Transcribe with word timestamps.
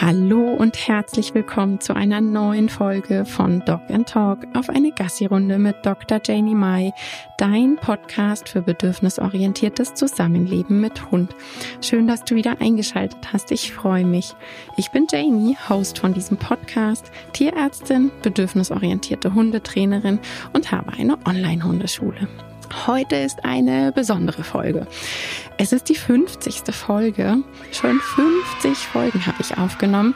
Hallo 0.00 0.54
und 0.54 0.88
herzlich 0.88 1.34
willkommen 1.34 1.78
zu 1.78 1.94
einer 1.94 2.22
neuen 2.22 2.70
Folge 2.70 3.26
von 3.26 3.60
Dog 3.66 3.82
and 3.90 4.08
Talk 4.08 4.38
auf 4.54 4.70
eine 4.70 4.90
Gassi-Runde 4.90 5.58
mit 5.58 5.84
Dr. 5.84 6.18
Janie 6.24 6.54
Mai, 6.54 6.92
dein 7.36 7.76
Podcast 7.76 8.48
für 8.48 8.62
bedürfnisorientiertes 8.62 9.92
Zusammenleben 9.92 10.80
mit 10.80 11.10
Hund. 11.10 11.36
Schön, 11.82 12.06
dass 12.06 12.24
du 12.24 12.34
wieder 12.34 12.60
eingeschaltet 12.60 13.32
hast. 13.32 13.52
Ich 13.52 13.72
freue 13.72 14.06
mich. 14.06 14.34
Ich 14.78 14.90
bin 14.90 15.06
Janie, 15.10 15.56
Host 15.68 15.98
von 15.98 16.14
diesem 16.14 16.38
Podcast, 16.38 17.12
Tierärztin, 17.34 18.10
bedürfnisorientierte 18.22 19.34
Hundetrainerin 19.34 20.20
und 20.54 20.72
habe 20.72 20.94
eine 20.94 21.18
Online-Hundeschule. 21.26 22.28
Heute 22.86 23.16
ist 23.16 23.44
eine 23.44 23.92
besondere 23.92 24.42
Folge. 24.42 24.86
Es 25.58 25.72
ist 25.72 25.88
die 25.88 25.94
50. 25.94 26.62
Folge. 26.74 27.38
Schon 27.70 28.00
50 28.00 28.78
Folgen 28.78 29.26
habe 29.26 29.36
ich 29.40 29.56
aufgenommen. 29.56 30.14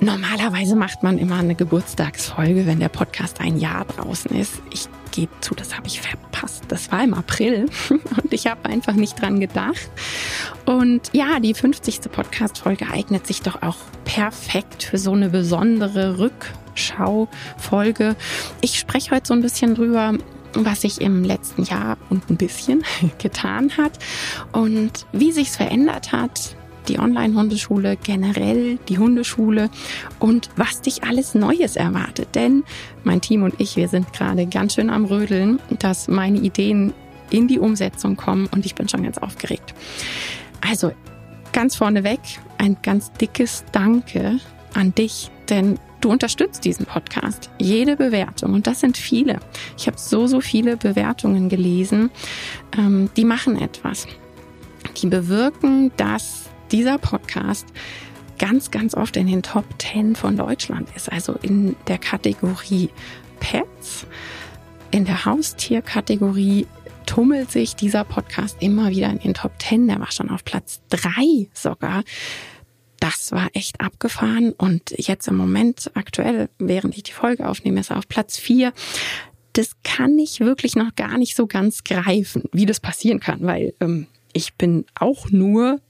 Normalerweise 0.00 0.76
macht 0.76 1.02
man 1.02 1.18
immer 1.18 1.36
eine 1.36 1.54
Geburtstagsfolge, 1.54 2.66
wenn 2.66 2.80
der 2.80 2.88
Podcast 2.88 3.40
ein 3.40 3.58
Jahr 3.58 3.84
draußen 3.84 4.34
ist. 4.36 4.60
Ich 4.72 4.88
gebe 5.12 5.32
zu, 5.40 5.54
das 5.54 5.76
habe 5.76 5.86
ich 5.86 6.00
verpasst. 6.00 6.64
Das 6.68 6.90
war 6.90 7.04
im 7.04 7.14
April 7.14 7.66
und 7.90 8.32
ich 8.32 8.46
habe 8.46 8.68
einfach 8.68 8.94
nicht 8.94 9.20
dran 9.20 9.40
gedacht. 9.40 9.90
Und 10.66 11.10
ja, 11.12 11.38
die 11.40 11.54
50. 11.54 12.00
Podcast-Folge 12.10 12.86
eignet 12.90 13.26
sich 13.26 13.42
doch 13.42 13.62
auch 13.62 13.76
perfekt 14.04 14.82
für 14.82 14.98
so 14.98 15.12
eine 15.12 15.28
besondere 15.28 16.18
Rückschau-Folge. 16.18 18.16
Ich 18.60 18.78
spreche 18.78 19.14
heute 19.14 19.28
so 19.28 19.34
ein 19.34 19.42
bisschen 19.42 19.74
drüber, 19.74 20.14
was 20.54 20.82
sich 20.82 21.00
im 21.00 21.24
letzten 21.24 21.62
Jahr 21.64 21.96
und 22.08 22.30
ein 22.30 22.36
bisschen 22.36 22.84
getan 23.18 23.76
hat 23.76 23.98
und 24.52 25.06
wie 25.12 25.32
sich's 25.32 25.56
verändert 25.56 26.12
hat, 26.12 26.56
die 26.88 26.98
Online-Hundeschule, 26.98 27.96
generell 27.96 28.78
die 28.88 28.98
Hundeschule 28.98 29.70
und 30.18 30.48
was 30.56 30.80
dich 30.80 31.04
alles 31.04 31.34
Neues 31.34 31.76
erwartet. 31.76 32.28
Denn 32.34 32.64
mein 33.04 33.20
Team 33.20 33.42
und 33.42 33.54
ich, 33.58 33.76
wir 33.76 33.88
sind 33.88 34.12
gerade 34.12 34.46
ganz 34.46 34.74
schön 34.74 34.90
am 34.90 35.04
Rödeln, 35.04 35.60
dass 35.78 36.08
meine 36.08 36.38
Ideen 36.38 36.92
in 37.30 37.46
die 37.46 37.58
Umsetzung 37.58 38.16
kommen 38.16 38.48
und 38.50 38.66
ich 38.66 38.74
bin 38.74 38.88
schon 38.88 39.04
ganz 39.04 39.18
aufgeregt. 39.18 39.74
Also 40.60 40.92
ganz 41.52 41.76
vorneweg 41.76 42.20
ein 42.58 42.76
ganz 42.82 43.12
dickes 43.12 43.64
Danke 43.72 44.38
an 44.74 44.94
dich, 44.94 45.30
denn 45.48 45.78
Du 46.00 46.10
unterstützt 46.10 46.64
diesen 46.64 46.86
Podcast. 46.86 47.50
Jede 47.58 47.96
Bewertung, 47.96 48.54
und 48.54 48.66
das 48.66 48.80
sind 48.80 48.96
viele. 48.96 49.38
Ich 49.76 49.86
habe 49.86 49.98
so, 49.98 50.26
so 50.26 50.40
viele 50.40 50.76
Bewertungen 50.78 51.48
gelesen, 51.50 52.10
ähm, 52.76 53.10
die 53.16 53.24
machen 53.24 53.60
etwas. 53.60 54.06
Die 54.96 55.08
bewirken, 55.08 55.92
dass 55.98 56.48
dieser 56.72 56.96
Podcast 56.96 57.66
ganz, 58.38 58.70
ganz 58.70 58.94
oft 58.94 59.16
in 59.18 59.26
den 59.26 59.42
Top 59.42 59.66
10 59.78 60.16
von 60.16 60.38
Deutschland 60.38 60.88
ist. 60.96 61.12
Also 61.12 61.34
in 61.42 61.76
der 61.86 61.98
Kategorie 61.98 62.88
Pets, 63.40 64.06
in 64.90 65.04
der 65.04 65.26
Haustierkategorie 65.26 66.66
tummelt 67.04 67.50
sich 67.50 67.76
dieser 67.76 68.04
Podcast 68.04 68.56
immer 68.60 68.88
wieder 68.88 69.10
in 69.10 69.18
den 69.18 69.34
Top 69.34 69.52
10. 69.60 69.88
Der 69.88 70.00
war 70.00 70.12
schon 70.12 70.30
auf 70.30 70.44
Platz 70.44 70.80
3 70.88 71.48
sogar 71.52 72.04
das 73.00 73.32
war 73.32 73.48
echt 73.54 73.80
abgefahren. 73.80 74.52
Und 74.52 74.94
jetzt 74.96 75.26
im 75.28 75.36
Moment, 75.36 75.90
aktuell, 75.94 76.48
während 76.58 76.96
ich 76.96 77.02
die 77.02 77.12
Folge 77.12 77.48
aufnehme, 77.48 77.80
ist 77.80 77.90
er 77.90 77.98
auf 77.98 78.08
Platz 78.08 78.38
vier. 78.38 78.72
Das 79.54 79.72
kann 79.82 80.18
ich 80.18 80.40
wirklich 80.40 80.76
noch 80.76 80.94
gar 80.94 81.18
nicht 81.18 81.34
so 81.34 81.46
ganz 81.46 81.82
greifen, 81.82 82.44
wie 82.52 82.66
das 82.66 82.78
passieren 82.78 83.18
kann, 83.18 83.40
weil 83.42 83.74
ähm, 83.80 84.06
ich 84.32 84.54
bin 84.54 84.84
auch 84.94 85.30
nur 85.30 85.80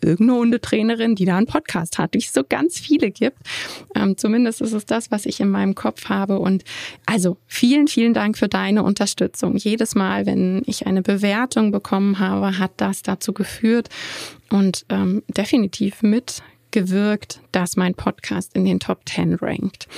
irgendeine 0.00 0.38
Hundetrainerin, 0.38 1.14
die 1.14 1.24
da 1.24 1.36
einen 1.36 1.46
Podcast 1.46 1.98
hat, 1.98 2.14
wie 2.14 2.18
es 2.18 2.32
so 2.32 2.42
ganz 2.48 2.78
viele 2.78 3.10
gibt. 3.10 3.38
Ähm, 3.94 4.16
zumindest 4.16 4.60
ist 4.60 4.72
es 4.72 4.86
das, 4.86 5.10
was 5.10 5.26
ich 5.26 5.40
in 5.40 5.48
meinem 5.48 5.74
Kopf 5.74 6.08
habe. 6.08 6.38
Und 6.38 6.64
also 7.06 7.36
vielen, 7.46 7.88
vielen 7.88 8.14
Dank 8.14 8.38
für 8.38 8.48
deine 8.48 8.82
Unterstützung. 8.82 9.56
Jedes 9.56 9.94
Mal, 9.94 10.26
wenn 10.26 10.62
ich 10.66 10.86
eine 10.86 11.02
Bewertung 11.02 11.72
bekommen 11.72 12.18
habe, 12.18 12.58
hat 12.58 12.72
das 12.76 13.02
dazu 13.02 13.32
geführt 13.32 13.88
und 14.50 14.84
ähm, 14.88 15.22
definitiv 15.28 16.02
mitgewirkt, 16.02 17.40
dass 17.52 17.76
mein 17.76 17.94
Podcast 17.94 18.54
in 18.54 18.64
den 18.64 18.80
Top 18.80 19.08
10 19.08 19.34
rankt. 19.34 19.88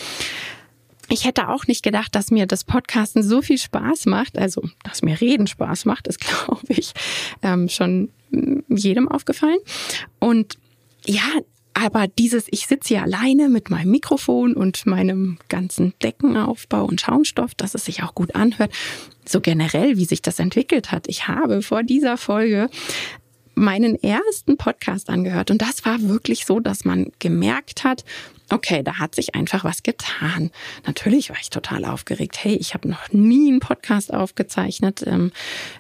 Ich 1.13 1.25
hätte 1.25 1.49
auch 1.49 1.67
nicht 1.67 1.83
gedacht, 1.83 2.15
dass 2.15 2.31
mir 2.31 2.47
das 2.47 2.63
Podcasten 2.63 3.23
so 3.25 3.43
viel 3.43 3.59
Spaß 3.59 4.07
macht. 4.07 4.39
Also, 4.39 4.63
dass 4.85 5.03
mir 5.03 5.21
Reden 5.21 5.49
Spaß 5.49 5.85
macht, 5.85 6.07
ist, 6.07 6.21
glaube 6.25 6.63
ich, 6.69 6.93
ähm, 7.43 7.69
schon 7.69 8.11
jedem 8.69 9.09
aufgefallen. 9.09 9.59
Und 10.21 10.57
ja, 11.05 11.23
aber 11.75 12.09
dieses, 12.09 12.47
ich 12.51 12.67
sitze 12.67 12.89
hier 12.89 13.03
alleine 13.03 13.49
mit 13.49 13.71
meinem 13.71 13.91
Mikrofon 13.91 14.55
und 14.55 14.87
meinem 14.87 15.39
ganzen 15.49 15.95
Deckenaufbau 16.03 16.85
und 16.85 17.01
Schaumstoff, 17.01 17.55
dass 17.55 17.75
es 17.75 17.85
sich 17.85 18.03
auch 18.03 18.15
gut 18.15 18.35
anhört. 18.35 18.73
So 19.27 19.41
generell, 19.41 19.97
wie 19.97 20.05
sich 20.05 20.23
das 20.23 20.39
entwickelt 20.39 20.93
hat. 20.93 21.09
Ich 21.09 21.27
habe 21.27 21.63
vor 21.63 21.83
dieser 21.83 22.17
Folge 22.17 22.69
meinen 23.61 24.03
ersten 24.03 24.57
Podcast 24.57 25.09
angehört 25.11 25.51
und 25.51 25.63
das 25.63 25.85
war 25.85 26.01
wirklich 26.03 26.47
so, 26.47 26.61
dass 26.61 26.85
man 26.85 27.13
gemerkt 27.19 27.85
hat, 27.85 28.05
okay, 28.51 28.83
da 28.83 28.99
hat 28.99 29.15
sich 29.15 29.35
einfach 29.35 29.65
was 29.65 29.83
getan. 29.83 30.51
Natürlich 30.87 31.31
war 31.31 31.37
ich 31.41 31.51
total 31.51 31.85
aufgeregt. 31.85 32.43
Hey, 32.43 32.57
ich 32.57 32.75
habe 32.75 32.89
noch 32.89 33.13
nie 33.13 33.49
einen 33.49 33.61
Podcast 33.61 34.13
aufgezeichnet. 34.13 35.05
Ähm, 35.07 35.31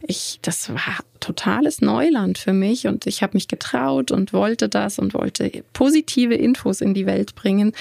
ich, 0.06 0.38
das 0.42 0.68
war 0.68 0.98
totales 1.18 1.80
Neuland 1.80 2.38
für 2.38 2.52
mich 2.52 2.86
und 2.86 3.06
ich 3.06 3.22
habe 3.22 3.34
mich 3.34 3.48
getraut 3.48 4.10
und 4.10 4.32
wollte 4.32 4.68
das 4.68 4.98
und 4.98 5.14
wollte 5.14 5.50
positive 5.72 6.34
Infos 6.34 6.80
in 6.80 6.94
die 6.94 7.06
Welt 7.06 7.34
bringen 7.34 7.72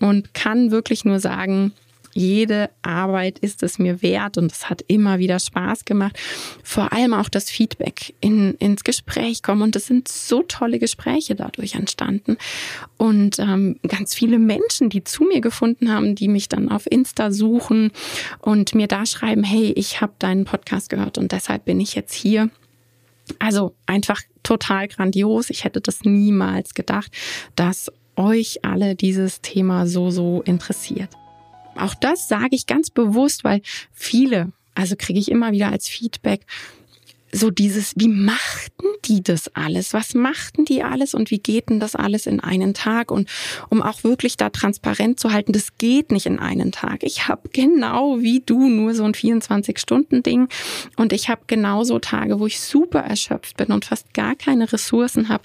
und 0.00 0.32
kann 0.32 0.70
wirklich 0.70 1.04
nur 1.04 1.20
sagen, 1.20 1.72
jede 2.12 2.70
Arbeit 2.82 3.38
ist 3.38 3.62
es 3.62 3.78
mir 3.78 4.02
wert 4.02 4.36
und 4.36 4.50
es 4.50 4.68
hat 4.68 4.82
immer 4.88 5.18
wieder 5.18 5.38
Spaß 5.38 5.84
gemacht. 5.84 6.18
Vor 6.62 6.92
allem 6.92 7.14
auch 7.14 7.28
das 7.28 7.50
Feedback 7.50 8.14
in, 8.20 8.54
ins 8.54 8.84
Gespräch 8.84 9.42
kommen 9.42 9.62
und 9.62 9.76
es 9.76 9.86
sind 9.86 10.08
so 10.08 10.42
tolle 10.42 10.78
Gespräche 10.78 11.34
dadurch 11.34 11.74
entstanden 11.74 12.36
und 12.96 13.38
ähm, 13.38 13.78
ganz 13.86 14.14
viele 14.14 14.38
Menschen, 14.38 14.90
die 14.90 15.04
zu 15.04 15.24
mir 15.24 15.40
gefunden 15.40 15.92
haben, 15.92 16.14
die 16.14 16.28
mich 16.28 16.48
dann 16.48 16.70
auf 16.70 16.90
Insta 16.90 17.30
suchen 17.30 17.92
und 18.40 18.74
mir 18.74 18.88
da 18.88 19.06
schreiben, 19.06 19.44
hey, 19.44 19.72
ich 19.72 20.00
habe 20.00 20.12
deinen 20.18 20.44
Podcast 20.44 20.90
gehört 20.90 21.18
und 21.18 21.32
deshalb 21.32 21.64
bin 21.64 21.80
ich 21.80 21.94
jetzt 21.94 22.14
hier. 22.14 22.50
Also 23.38 23.74
einfach 23.86 24.20
total 24.42 24.88
grandios. 24.88 25.50
Ich 25.50 25.62
hätte 25.62 25.80
das 25.80 26.00
niemals 26.02 26.74
gedacht, 26.74 27.12
dass 27.54 27.92
euch 28.16 28.64
alle 28.64 28.96
dieses 28.96 29.40
Thema 29.40 29.86
so, 29.86 30.10
so 30.10 30.42
interessiert. 30.42 31.10
Auch 31.76 31.94
das 31.94 32.28
sage 32.28 32.56
ich 32.56 32.66
ganz 32.66 32.90
bewusst, 32.90 33.44
weil 33.44 33.62
viele, 33.92 34.52
also 34.74 34.96
kriege 34.96 35.18
ich 35.18 35.30
immer 35.30 35.52
wieder 35.52 35.70
als 35.70 35.88
Feedback, 35.88 36.46
so 37.32 37.50
dieses, 37.50 37.92
wie 37.96 38.08
machten 38.08 38.86
die 39.04 39.22
das 39.22 39.54
alles? 39.54 39.92
Was 39.92 40.14
machten 40.14 40.64
die 40.64 40.82
alles 40.82 41.14
und 41.14 41.30
wie 41.30 41.38
geht 41.38 41.70
denn 41.70 41.80
das 41.80 41.94
alles 41.96 42.26
in 42.26 42.40
einen 42.40 42.74
Tag? 42.74 43.10
Und 43.10 43.28
um 43.68 43.82
auch 43.82 44.04
wirklich 44.04 44.36
da 44.36 44.50
transparent 44.50 45.20
zu 45.20 45.32
halten, 45.32 45.52
das 45.52 45.76
geht 45.78 46.12
nicht 46.12 46.26
in 46.26 46.38
einen 46.38 46.72
Tag. 46.72 47.02
Ich 47.02 47.28
habe 47.28 47.48
genau 47.52 48.20
wie 48.20 48.40
du 48.40 48.68
nur 48.68 48.94
so 48.94 49.04
ein 49.04 49.12
24-Stunden-Ding 49.12 50.48
und 50.96 51.12
ich 51.12 51.28
habe 51.28 51.42
genauso 51.46 51.98
Tage, 51.98 52.40
wo 52.40 52.46
ich 52.46 52.60
super 52.60 53.00
erschöpft 53.00 53.56
bin 53.56 53.68
und 53.68 53.84
fast 53.84 54.12
gar 54.14 54.34
keine 54.34 54.72
Ressourcen 54.72 55.28
habe. 55.28 55.44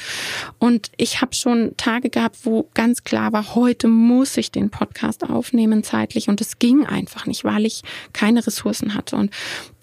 Und 0.60 0.92
ich 0.98 1.22
habe 1.22 1.34
schon 1.34 1.76
Tage 1.78 2.10
gehabt, 2.10 2.40
wo 2.44 2.70
ganz 2.74 3.04
klar 3.04 3.34
war, 3.34 3.56
heute 3.56 3.88
muss 3.88 4.38
ich 4.38 4.52
den 4.52 4.70
Podcast 4.70 5.24
aufnehmen 5.24 5.84
zeitlich 5.84 6.30
und 6.30 6.42
es 6.42 6.60
ging 6.60 6.86
einfach 6.86 7.26
nicht, 7.26 7.44
weil 7.44 7.66
ich 7.66 7.82
keine 8.14 8.46
Ressourcen 8.46 8.94
hatte. 8.94 9.16
Und 9.16 9.32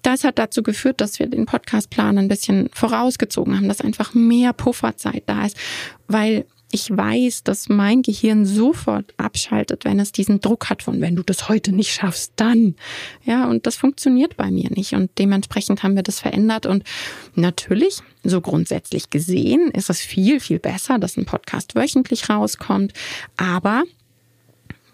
das 0.03 0.23
hat 0.23 0.37
dazu 0.37 0.63
geführt, 0.63 1.01
dass 1.01 1.19
wir 1.19 1.27
den 1.27 1.45
Podcastplan 1.45 2.17
ein 2.17 2.27
bisschen 2.27 2.69
vorausgezogen 2.73 3.55
haben, 3.55 3.67
dass 3.67 3.81
einfach 3.81 4.13
mehr 4.13 4.53
Pufferzeit 4.53 5.23
da 5.25 5.45
ist, 5.45 5.57
weil 6.07 6.45
ich 6.73 6.89
weiß, 6.89 7.43
dass 7.43 7.69
mein 7.69 8.01
Gehirn 8.01 8.47
sofort 8.47 9.13
abschaltet, 9.17 9.85
wenn 9.85 9.99
es 9.99 10.11
diesen 10.11 10.41
Druck 10.41 10.71
hat 10.71 10.81
von, 10.81 11.01
wenn 11.01 11.15
du 11.15 11.21
das 11.21 11.47
heute 11.47 11.71
nicht 11.71 11.91
schaffst, 11.93 12.33
dann. 12.35 12.75
Ja, 13.23 13.47
und 13.47 13.67
das 13.67 13.75
funktioniert 13.75 14.37
bei 14.37 14.49
mir 14.49 14.71
nicht. 14.71 14.93
Und 14.93 15.11
dementsprechend 15.19 15.83
haben 15.83 15.95
wir 15.95 16.01
das 16.01 16.19
verändert. 16.19 16.65
Und 16.65 16.83
natürlich, 17.35 17.99
so 18.23 18.41
grundsätzlich 18.41 19.11
gesehen, 19.11 19.69
ist 19.69 19.91
es 19.91 19.99
viel, 19.99 20.39
viel 20.39 20.57
besser, 20.57 20.97
dass 20.97 21.15
ein 21.15 21.25
Podcast 21.25 21.75
wöchentlich 21.75 22.27
rauskommt. 22.27 22.91
Aber 23.37 23.83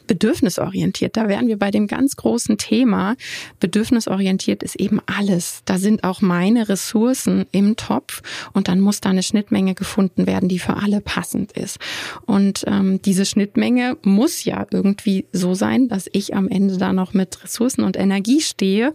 bedürfnisorientiert. 0.09 1.15
Da 1.15 1.29
wären 1.29 1.47
wir 1.47 1.57
bei 1.57 1.69
dem 1.69 1.85
ganz 1.85 2.15
großen 2.15 2.57
Thema. 2.57 3.15
Bedürfnisorientiert 3.59 4.63
ist 4.63 4.75
eben 4.75 4.99
alles. 5.05 5.61
Da 5.65 5.77
sind 5.77 6.03
auch 6.03 6.21
meine 6.21 6.67
Ressourcen 6.67 7.45
im 7.51 7.75
Topf 7.75 8.23
und 8.53 8.67
dann 8.67 8.79
muss 8.79 9.01
da 9.01 9.11
eine 9.11 9.21
Schnittmenge 9.21 9.75
gefunden 9.75 10.25
werden, 10.25 10.49
die 10.49 10.57
für 10.57 10.77
alle 10.77 10.99
passend 10.99 11.51
ist. 11.51 11.77
Und 12.25 12.65
ähm, 12.65 12.99
diese 13.03 13.23
Schnittmenge 13.23 13.97
muss 14.01 14.43
ja 14.43 14.65
irgendwie 14.71 15.25
so 15.31 15.53
sein, 15.53 15.87
dass 15.89 16.09
ich 16.11 16.35
am 16.35 16.49
Ende 16.49 16.77
da 16.77 16.91
noch 16.91 17.13
mit 17.13 17.43
Ressourcen 17.43 17.83
und 17.83 17.95
Energie 17.95 18.41
stehe. 18.41 18.93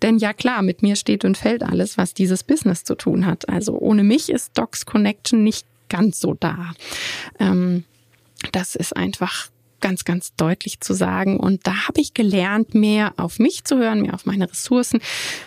Denn 0.00 0.16
ja 0.16 0.32
klar, 0.32 0.62
mit 0.62 0.82
mir 0.82 0.96
steht 0.96 1.26
und 1.26 1.36
fällt 1.36 1.62
alles, 1.62 1.98
was 1.98 2.14
dieses 2.14 2.42
Business 2.42 2.84
zu 2.84 2.94
tun 2.94 3.26
hat. 3.26 3.50
Also 3.50 3.78
ohne 3.78 4.02
mich 4.02 4.30
ist 4.30 4.56
Docs 4.56 4.86
Connection 4.86 5.44
nicht 5.44 5.66
ganz 5.90 6.20
so 6.20 6.34
da. 6.34 6.72
Ähm, 7.38 7.84
Das 8.52 8.74
ist 8.74 8.96
einfach 8.96 9.48
ganz, 9.84 10.06
ganz 10.06 10.34
deutlich 10.34 10.80
zu 10.80 10.94
sagen. 10.94 11.38
Und 11.38 11.66
da 11.66 11.86
habe 11.88 12.00
ich 12.00 12.14
gelernt, 12.14 12.74
mehr 12.74 13.12
auf 13.18 13.38
mich 13.38 13.64
zu 13.64 13.76
hören, 13.76 14.00
mehr 14.00 14.14
auf 14.14 14.24
meine 14.24 14.50
Ressourcen. 14.50 14.98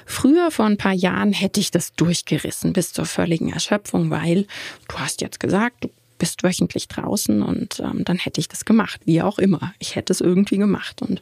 Früher, 0.06 0.52
vor 0.52 0.66
ein 0.66 0.78
paar 0.78 0.94
Jahren, 0.94 1.34
hätte 1.34 1.60
ich 1.60 1.72
das 1.72 1.94
durchgerissen 1.94 2.72
bis 2.72 2.94
zur 2.94 3.06
völligen 3.06 3.52
Erschöpfung, 3.52 4.12
weil 4.12 4.46
du 4.90 5.00
hast 5.00 5.22
jetzt 5.22 5.40
gesagt, 5.40 5.86
du 5.86 5.90
bist 6.18 6.44
wöchentlich 6.44 6.88
draußen 6.88 7.42
und 7.42 7.80
ähm, 7.80 8.04
dann 8.04 8.18
hätte 8.18 8.40
ich 8.40 8.48
das 8.48 8.66
gemacht, 8.66 9.02
wie 9.06 9.22
auch 9.22 9.40
immer. 9.40 9.74
Ich 9.80 9.96
hätte 9.96 10.14
es 10.14 10.22
irgendwie 10.22 10.58
gemacht. 10.58 11.02
Und 11.02 11.22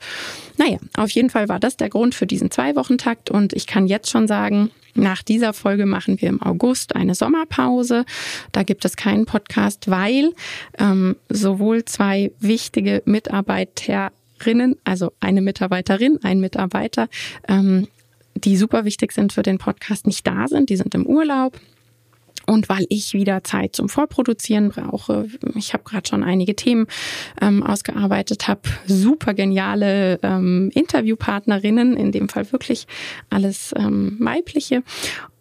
naja, 0.57 0.77
auf 0.95 1.09
jeden 1.11 1.29
Fall 1.29 1.49
war 1.49 1.59
das 1.59 1.77
der 1.77 1.89
Grund 1.89 2.15
für 2.15 2.27
diesen 2.27 2.51
Zwei-Wochen-Takt 2.51 3.29
und 3.29 3.53
ich 3.53 3.67
kann 3.67 3.87
jetzt 3.87 4.09
schon 4.09 4.27
sagen, 4.27 4.71
nach 4.95 5.21
dieser 5.21 5.53
Folge 5.53 5.85
machen 5.85 6.21
wir 6.21 6.29
im 6.29 6.41
August 6.41 6.95
eine 6.95 7.15
Sommerpause. 7.15 8.05
Da 8.53 8.63
gibt 8.63 8.85
es 8.85 8.95
keinen 8.95 9.25
Podcast, 9.25 9.89
weil 9.89 10.33
ähm, 10.79 11.17
sowohl 11.29 11.83
zwei 11.83 12.31
wichtige 12.39 13.03
Mitarbeiterinnen, 13.05 14.77
also 14.85 15.11
eine 15.19 15.41
Mitarbeiterin, 15.41 16.19
ein 16.23 16.39
Mitarbeiter, 16.39 17.09
ähm, 17.47 17.89
die 18.35 18.57
super 18.57 18.85
wichtig 18.85 19.11
sind 19.11 19.33
für 19.33 19.43
den 19.43 19.57
Podcast, 19.57 20.07
nicht 20.07 20.25
da 20.25 20.47
sind. 20.47 20.69
Die 20.69 20.77
sind 20.77 20.95
im 20.95 21.05
Urlaub. 21.05 21.59
Und 22.45 22.69
weil 22.69 22.85
ich 22.89 23.13
wieder 23.13 23.43
Zeit 23.43 23.75
zum 23.75 23.89
Vorproduzieren 23.89 24.69
brauche, 24.69 25.27
ich 25.55 25.73
habe 25.73 25.83
gerade 25.83 26.07
schon 26.07 26.23
einige 26.23 26.55
Themen 26.55 26.87
ähm, 27.41 27.63
ausgearbeitet, 27.63 28.47
habe 28.47 28.61
super 28.85 29.33
geniale 29.33 30.19
ähm, 30.21 30.71
Interviewpartnerinnen, 30.73 31.97
in 31.97 32.11
dem 32.11 32.29
Fall 32.29 32.51
wirklich 32.51 32.87
alles 33.29 33.73
ähm, 33.77 34.17
weibliche. 34.19 34.83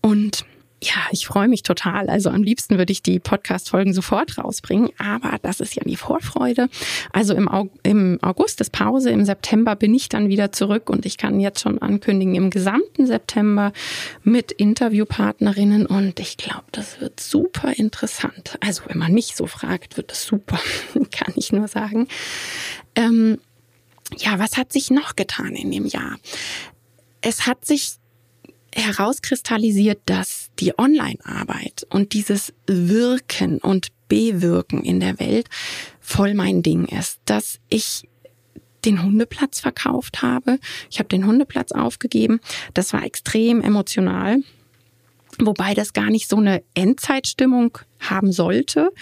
Und 0.01 0.45
ja, 0.85 0.97
ich 1.11 1.27
freue 1.27 1.49
mich 1.49 1.63
total. 1.63 2.09
Also 2.09 2.31
am 2.31 2.43
liebsten 2.43 2.77
würde 2.77 2.93
ich 2.93 3.03
die 3.03 3.19
Podcast-Folgen 3.19 3.95
sofort 3.95 4.37
rausbringen, 4.37 4.91
aber 4.99 5.39
das 5.41 5.61
ist 5.61 5.75
ja 5.75 5.83
die 5.85 5.97
Vorfreude. 5.97 6.69
Also 7.13 7.35
im, 7.35 8.19
August 8.23 8.61
ist 8.61 8.71
Pause, 8.71 9.11
im 9.11 9.25
September 9.25 9.77
bin 9.77 9.95
ich 9.95 10.09
dann 10.09 10.29
wieder 10.29 10.53
zurück 10.53 10.91
und 10.91 11.07
ich 11.07 11.17
kann 11.17 11.41
jetzt 11.41 11.61
schon 11.61 11.79
ankündigen, 11.79 12.35
im 12.35 12.51
gesamten 12.51 13.07
September 13.07 13.73
mit 14.23 14.53
Interviewpartnerinnen 14.53 15.87
und 15.87 16.21
ich 16.21 16.37
glaube, 16.37 16.65
das 16.73 17.01
wird 17.01 17.19
super 17.19 17.73
interessant. 17.73 18.59
Also 18.61 18.83
wenn 18.87 18.99
man 18.99 19.13
mich 19.13 19.37
so 19.37 19.47
fragt, 19.47 19.97
wird 19.97 20.13
es 20.13 20.25
super, 20.25 20.59
kann 21.11 21.33
ich 21.37 21.53
nur 21.53 21.69
sagen. 21.69 22.09
Ähm, 22.95 23.39
ja, 24.19 24.39
was 24.39 24.57
hat 24.59 24.73
sich 24.73 24.91
noch 24.91 25.17
getan 25.17 25.55
in 25.57 25.71
dem 25.71 25.87
Jahr? 25.87 26.17
Es 27.23 27.47
hat 27.47 27.65
sich 27.65 27.95
herauskristallisiert, 28.75 30.01
dass 30.07 30.44
die 30.61 30.79
Online-Arbeit 30.79 31.87
und 31.91 32.13
dieses 32.13 32.53
Wirken 32.67 33.59
und 33.59 33.89
Bewirken 34.09 34.83
in 34.83 35.01
der 35.01 35.19
Welt 35.19 35.49
voll 36.01 36.35
mein 36.35 36.63
Ding 36.63 36.85
ist, 36.87 37.21
dass 37.25 37.59
ich 37.69 38.09
den 38.85 39.03
Hundeplatz 39.03 39.61
verkauft 39.61 40.23
habe. 40.23 40.59
Ich 40.91 40.99
habe 40.99 41.09
den 41.09 41.27
Hundeplatz 41.27 41.73
aufgegeben. 41.73 42.41
Das 42.75 42.93
war 42.93 43.03
extrem 43.05 43.63
emotional. 43.63 44.43
Wobei 45.39 45.75
das 45.75 45.93
gar 45.93 46.11
nicht 46.11 46.29
so 46.29 46.37
eine 46.37 46.63
Endzeitstimmung 46.75 47.79
haben 47.99 48.31
sollte, 48.31 48.93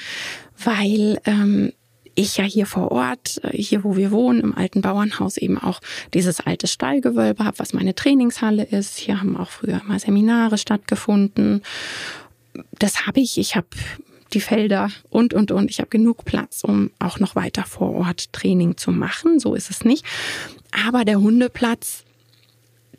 weil 0.57 1.21
ähm, 1.25 1.73
ich 2.15 2.37
ja 2.37 2.45
hier 2.45 2.67
vor 2.67 2.93
Ort, 2.93 3.41
äh, 3.43 3.57
hier 3.57 3.85
wo 3.85 3.97
wir 3.97 4.11
wohnen, 4.11 4.41
im 4.41 4.57
alten 4.57 4.83
Bauernhaus 4.83 5.37
eben 5.37 5.59
auch 5.59 5.81
dieses 6.15 6.41
alte 6.41 6.67
Stallgewölbe 6.67 7.45
habe, 7.45 7.59
was 7.59 7.73
meine 7.73 7.95
Trainingshalle 7.95 8.65
ist. 8.65 8.99
Hier 8.99 9.21
haben 9.21 9.37
auch 9.37 9.51
früher 9.51 9.81
mal 9.85 9.99
Seminare 9.99 10.59
stattgefunden. 10.59 11.63
Das 12.79 13.07
habe 13.07 13.21
ich. 13.21 13.39
Ich 13.39 13.57
habe 13.57 13.69
die 14.33 14.41
Felder 14.41 14.91
und, 15.11 15.35
und, 15.35 15.51
und. 15.51 15.71
Ich 15.71 15.79
habe 15.79 15.89
genug 15.89 16.25
Platz, 16.25 16.65
um 16.65 16.91
auch 16.99 17.19
noch 17.19 17.35
weiter 17.37 17.65
vor 17.65 17.95
Ort 17.95 18.33
Training 18.33 18.77
zu 18.77 18.91
machen. 18.91 19.39
So 19.39 19.55
ist 19.55 19.71
es 19.71 19.85
nicht. 19.85 20.05
Aber 20.87 21.05
der 21.05 21.21
Hundeplatz, 21.21 22.05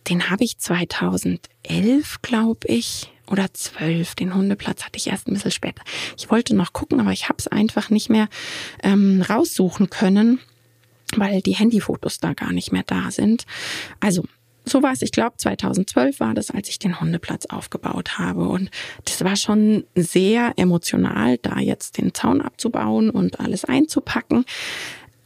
den 0.10 0.30
habe 0.30 0.44
ich 0.44 0.57
2011, 0.57 2.21
glaube 2.21 2.68
ich, 2.68 3.12
oder 3.29 3.53
zwölf. 3.53 4.15
Den 4.15 4.35
Hundeplatz 4.35 4.83
hatte 4.83 4.97
ich 4.97 5.07
erst 5.07 5.27
ein 5.27 5.33
bisschen 5.33 5.51
später. 5.51 5.83
Ich 6.17 6.29
wollte 6.29 6.55
noch 6.55 6.73
gucken, 6.73 6.99
aber 6.99 7.11
ich 7.11 7.29
habe 7.29 7.37
es 7.39 7.47
einfach 7.47 7.89
nicht 7.89 8.09
mehr 8.09 8.27
ähm, 8.81 9.21
raussuchen 9.21 9.89
können, 9.89 10.39
weil 11.15 11.41
die 11.41 11.55
Handyfotos 11.55 12.19
da 12.19 12.33
gar 12.33 12.51
nicht 12.51 12.71
mehr 12.71 12.83
da 12.85 13.11
sind. 13.11 13.45
Also 13.99 14.23
so 14.65 14.81
war 14.81 14.93
es, 14.93 15.01
ich 15.01 15.11
glaube 15.11 15.35
2012 15.37 16.19
war 16.19 16.33
das, 16.33 16.49
als 16.49 16.69
ich 16.69 16.79
den 16.79 16.99
Hundeplatz 16.99 17.45
aufgebaut 17.47 18.17
habe. 18.17 18.47
Und 18.47 18.71
das 19.05 19.23
war 19.23 19.35
schon 19.35 19.85
sehr 19.95 20.53
emotional, 20.57 21.37
da 21.37 21.59
jetzt 21.59 21.97
den 21.97 22.13
Zaun 22.13 22.41
abzubauen 22.41 23.09
und 23.09 23.39
alles 23.39 23.65
einzupacken. 23.65 24.45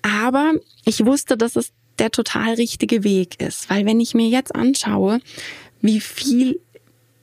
Aber 0.01 0.53
ich 0.85 1.05
wusste, 1.05 1.37
dass 1.37 1.55
es 1.55 1.71
der 1.99 2.11
total 2.11 2.53
richtige 2.55 3.03
Weg 3.03 3.41
ist, 3.41 3.69
weil 3.69 3.85
wenn 3.85 3.99
ich 3.99 4.13
mir 4.13 4.27
jetzt 4.27 4.55
anschaue, 4.55 5.19
wie 5.81 5.99
viel 5.99 6.59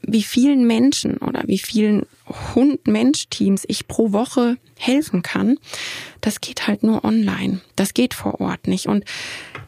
wie 0.07 0.23
vielen 0.23 0.67
Menschen 0.67 1.19
oder 1.19 1.43
wie 1.47 1.59
vielen 1.59 2.07
Hund-Mensch-Teams 2.55 3.65
ich 3.69 3.87
pro 3.87 4.13
Woche 4.13 4.57
helfen 4.77 5.23
kann, 5.23 5.59
das 6.21 6.41
geht 6.41 6.67
halt 6.67 6.83
nur 6.83 7.05
online. 7.05 7.61
Das 7.77 7.95
geht 7.95 8.15
vor 8.15 8.41
Ort 8.41 8.67
nicht. 8.67 8.87
Und 8.87 9.05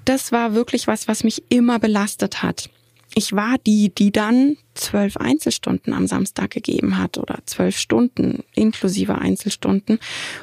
das 0.05 0.33
war 0.33 0.55
wirklich 0.55 0.87
was, 0.87 1.09
was 1.09 1.25
mich 1.25 1.43
immer 1.49 1.79
belastet 1.79 2.43
hat 2.43 2.71
ich 3.19 3.33
war 3.33 3.57
die, 3.67 3.89
die 3.89 4.13
dann 4.13 4.59
zwölf 4.75 5.17
Einzelstunden 5.17 5.95
am 5.95 6.07
Samstag 6.07 6.51
gegeben 6.51 6.99
hat 6.99 7.17
oder 7.17 7.39
zwölf 7.47 7.79
Stunden 7.79 8.45
inklusive 8.55 9.15
Einzelstunden, 9.15 10.01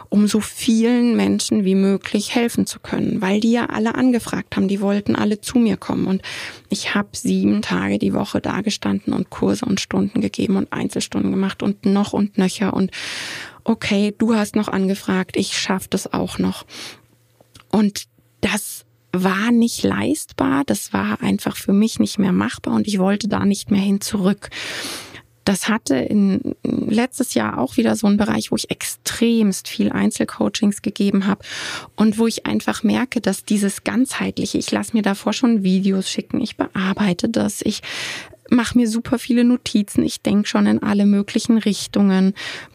um 0.09 0.27
so 0.27 0.39
vielen 0.39 1.15
Menschen 1.15 1.65
wie 1.65 1.75
möglich 1.75 2.33
helfen 2.33 2.65
zu 2.65 2.79
können, 2.79 3.21
weil 3.21 3.39
die 3.39 3.51
ja 3.51 3.67
alle 3.67 3.93
angefragt 3.93 4.55
haben, 4.55 4.67
die 4.67 4.81
wollten 4.81 5.15
alle 5.15 5.39
zu 5.39 5.59
mir 5.59 5.77
kommen. 5.77 6.07
Und 6.07 6.23
ich 6.69 6.95
habe 6.95 7.09
sieben 7.11 7.61
Tage 7.61 7.99
die 7.99 8.15
Woche 8.15 8.41
dagestanden 8.41 9.13
und 9.13 9.29
Kurse 9.29 9.65
und 9.65 9.79
Stunden 9.79 10.19
gegeben 10.19 10.55
und 10.55 10.73
Einzelstunden 10.73 11.29
gemacht 11.29 11.61
und 11.61 11.85
noch 11.85 12.11
und 12.13 12.39
nöcher. 12.39 12.73
Und 12.73 12.89
okay, 13.65 14.15
du 14.17 14.33
hast 14.33 14.55
noch 14.55 14.67
angefragt, 14.67 15.37
ich 15.37 15.59
schaff 15.59 15.87
das 15.87 16.11
auch 16.11 16.39
noch. 16.39 16.65
Und 17.69 18.05
das 18.41 18.82
war 19.13 19.51
nicht 19.51 19.83
leistbar, 19.83 20.63
das 20.65 20.91
war 20.91 21.21
einfach 21.21 21.55
für 21.55 21.73
mich 21.73 21.99
nicht 21.99 22.17
mehr 22.17 22.31
machbar 22.31 22.73
und 22.73 22.87
ich 22.87 22.99
wollte 22.99 23.27
da 23.27 23.45
nicht 23.45 23.71
mehr 23.71 23.81
hin 23.81 24.01
zurück. 24.01 24.49
Das 25.45 25.67
hatte 25.67 25.95
in 25.95 26.55
letztes 26.63 27.33
Jahr 27.33 27.59
auch 27.59 27.75
wieder 27.77 27.95
so 27.95 28.07
einen 28.07 28.17
Bereich, 28.17 28.51
wo 28.51 28.55
ich 28.55 28.71
extremst 28.71 29.67
viel 29.67 29.91
Einzelcoachings 29.91 30.81
gegeben 30.81 31.27
habe 31.27 31.43
und 31.95 32.17
wo 32.17 32.27
ich 32.27 32.45
einfach 32.45 32.83
merke, 32.83 33.19
dass 33.19 33.43
dieses 33.43 33.83
ganzheitliche, 33.83 34.57
ich 34.57 34.71
lasse 34.71 34.95
mir 34.95 35.03
davor 35.03 35.33
schon 35.33 35.63
Videos 35.63 36.09
schicken, 36.09 36.39
ich 36.39 36.55
bearbeite 36.55 37.27
das, 37.27 37.61
ich 37.61 37.81
mache 38.49 38.77
mir 38.77 38.87
super 38.87 39.19
viele 39.19 39.43
Notizen, 39.43 40.03
ich 40.03 40.21
denke 40.21 40.47
schon 40.47 40.65
in 40.65 40.81
alle 40.81 41.05
möglichen 41.05 41.57
Richtungen. 41.57 42.33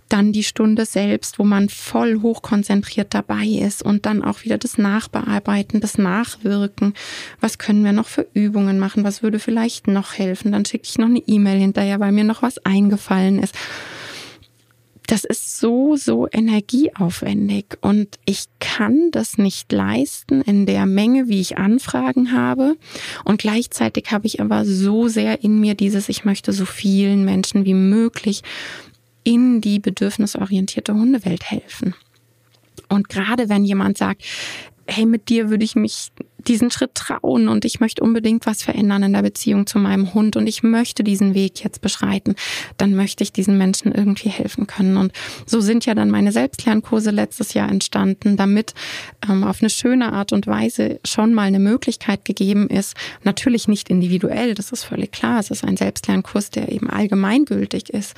Dann 0.09 0.33
die 0.33 0.45
Stunde 0.45 0.87
selbst, 0.87 1.39
wo 1.39 1.45
man 1.45 1.69
voll 1.69 2.21
hochkonzentriert 2.23 3.15
dabei 3.15 3.45
ist 3.47 3.83
und 3.83 4.07
dann 4.07 4.23
auch 4.23 4.45
wieder 4.45 4.59
das 4.59 4.79
Nachbearbeiten, 4.79 5.81
das 5.81 5.99
Nachwirken. 5.99 6.95
Was 7.41 7.59
können 7.59 7.85
wir 7.85 7.93
noch 7.93 8.09
für 8.09 8.27
Übungen 8.35 8.79
machen? 8.79 9.05
Was 9.05 9.23
würde 9.23 9.39
vielleicht 9.39 9.87
noch 9.87 10.15
helfen? 10.15 10.53
Dann 10.53 10.65
schicke 10.65 10.87
ich 10.87 10.99
noch 10.99 11.09
eine 11.09 11.23
E-Mail 11.27 11.59
hinterher, 11.59 12.01
weil 12.01 12.13
mir 12.13 12.25
noch 12.25 12.43
was 12.43 12.65
eingefallen 12.65 13.39
ist 13.43 13.55
das 15.09 15.25
ist 15.25 15.59
so, 15.59 15.97
so 15.97 16.29
energieaufwendig 16.31 17.79
und 17.81 18.19
ich 18.27 18.45
kann 18.61 19.11
das 19.11 19.39
nicht 19.39 19.73
leisten 19.73 20.43
in 20.43 20.67
der 20.67 20.85
Menge, 20.85 21.29
wie 21.29 21.41
ich 21.41 21.57
Anfragen 21.57 22.33
habe. 22.33 22.77
Und 23.25 23.41
gleichzeitig 23.41 24.13
habe 24.13 24.27
ich 24.27 24.43
aber 24.43 24.67
so 24.67 25.09
sehr 25.09 25.43
in 25.43 25.61
mir 25.61 25.75
dieses, 25.75 26.11
ich 26.11 26.27
möchte 26.27 26.53
so 26.53 26.67
vielen 26.67 27.25
Menschen 27.25 27.65
wie 27.65 27.75
möglich 27.75 28.43
in 29.29 29.61
die 29.61 29.79
bedürfnisorientierte 29.79 30.95
Hundewelt 30.95 31.51
helfen. 31.51 31.95
Und 32.89 33.11
gerade 33.11 33.51
wenn 33.51 33.63
jemand 33.63 33.99
sagt, 33.99 34.25
hey, 34.87 35.05
mit 35.05 35.29
dir 35.29 35.51
würde 35.51 35.65
ich 35.67 35.77
mich 35.77 36.09
diesen 36.39 36.71
Schritt 36.71 36.95
trauen 36.95 37.49
und 37.49 37.65
ich 37.65 37.81
möchte 37.81 38.03
unbedingt 38.03 38.47
was 38.47 38.63
verändern 38.63 39.03
in 39.03 39.13
der 39.13 39.23
Beziehung 39.23 39.67
zu 39.67 39.79
meinem 39.79 40.15
Hund 40.15 40.37
und 40.37 40.47
ich 40.47 40.63
möchte 40.63 41.03
diesen 41.03 41.35
Weg 41.35 41.63
jetzt 41.65 41.81
beschreiten, 41.81 42.37
dann 42.77 42.95
möchte 42.95 43.25
ich 43.25 43.33
diesen 43.33 43.59
Menschen 43.59 43.93
irgendwie 43.93 44.29
helfen 44.29 44.67
können. 44.67 44.97
Und 44.97 45.13
so 45.47 45.61
sind 45.61 45.85
ja 45.87 45.95
dann 45.95 46.11
meine 46.11 46.33
Selbstlernkurse 46.33 47.11
letztes 47.11 47.55
Jahr 47.55 47.69
entstanden, 47.69 48.37
damit 48.37 48.75
ähm, 49.29 49.45
auf 49.45 49.61
eine 49.61 49.71
schöne 49.71 50.13
Art 50.13 50.33
und 50.33 50.47
Weise 50.47 51.01
schon 51.05 51.35
mal 51.35 51.43
eine 51.43 51.59
Möglichkeit 51.59 52.25
gegeben 52.25 52.69
ist. 52.69 52.95
Natürlich 53.25 53.67
nicht 53.67 53.91
individuell, 53.91 54.55
das 54.55 54.71
ist 54.73 54.85
völlig 54.85 55.13
klar. 55.13 55.41
Es 55.41 55.51
ist 55.51 55.65
ein 55.65 55.77
Selbstlernkurs, 55.77 56.51
der 56.51 56.71
eben 56.71 56.89
allgemeingültig 56.89 57.91
ist. 57.91 58.15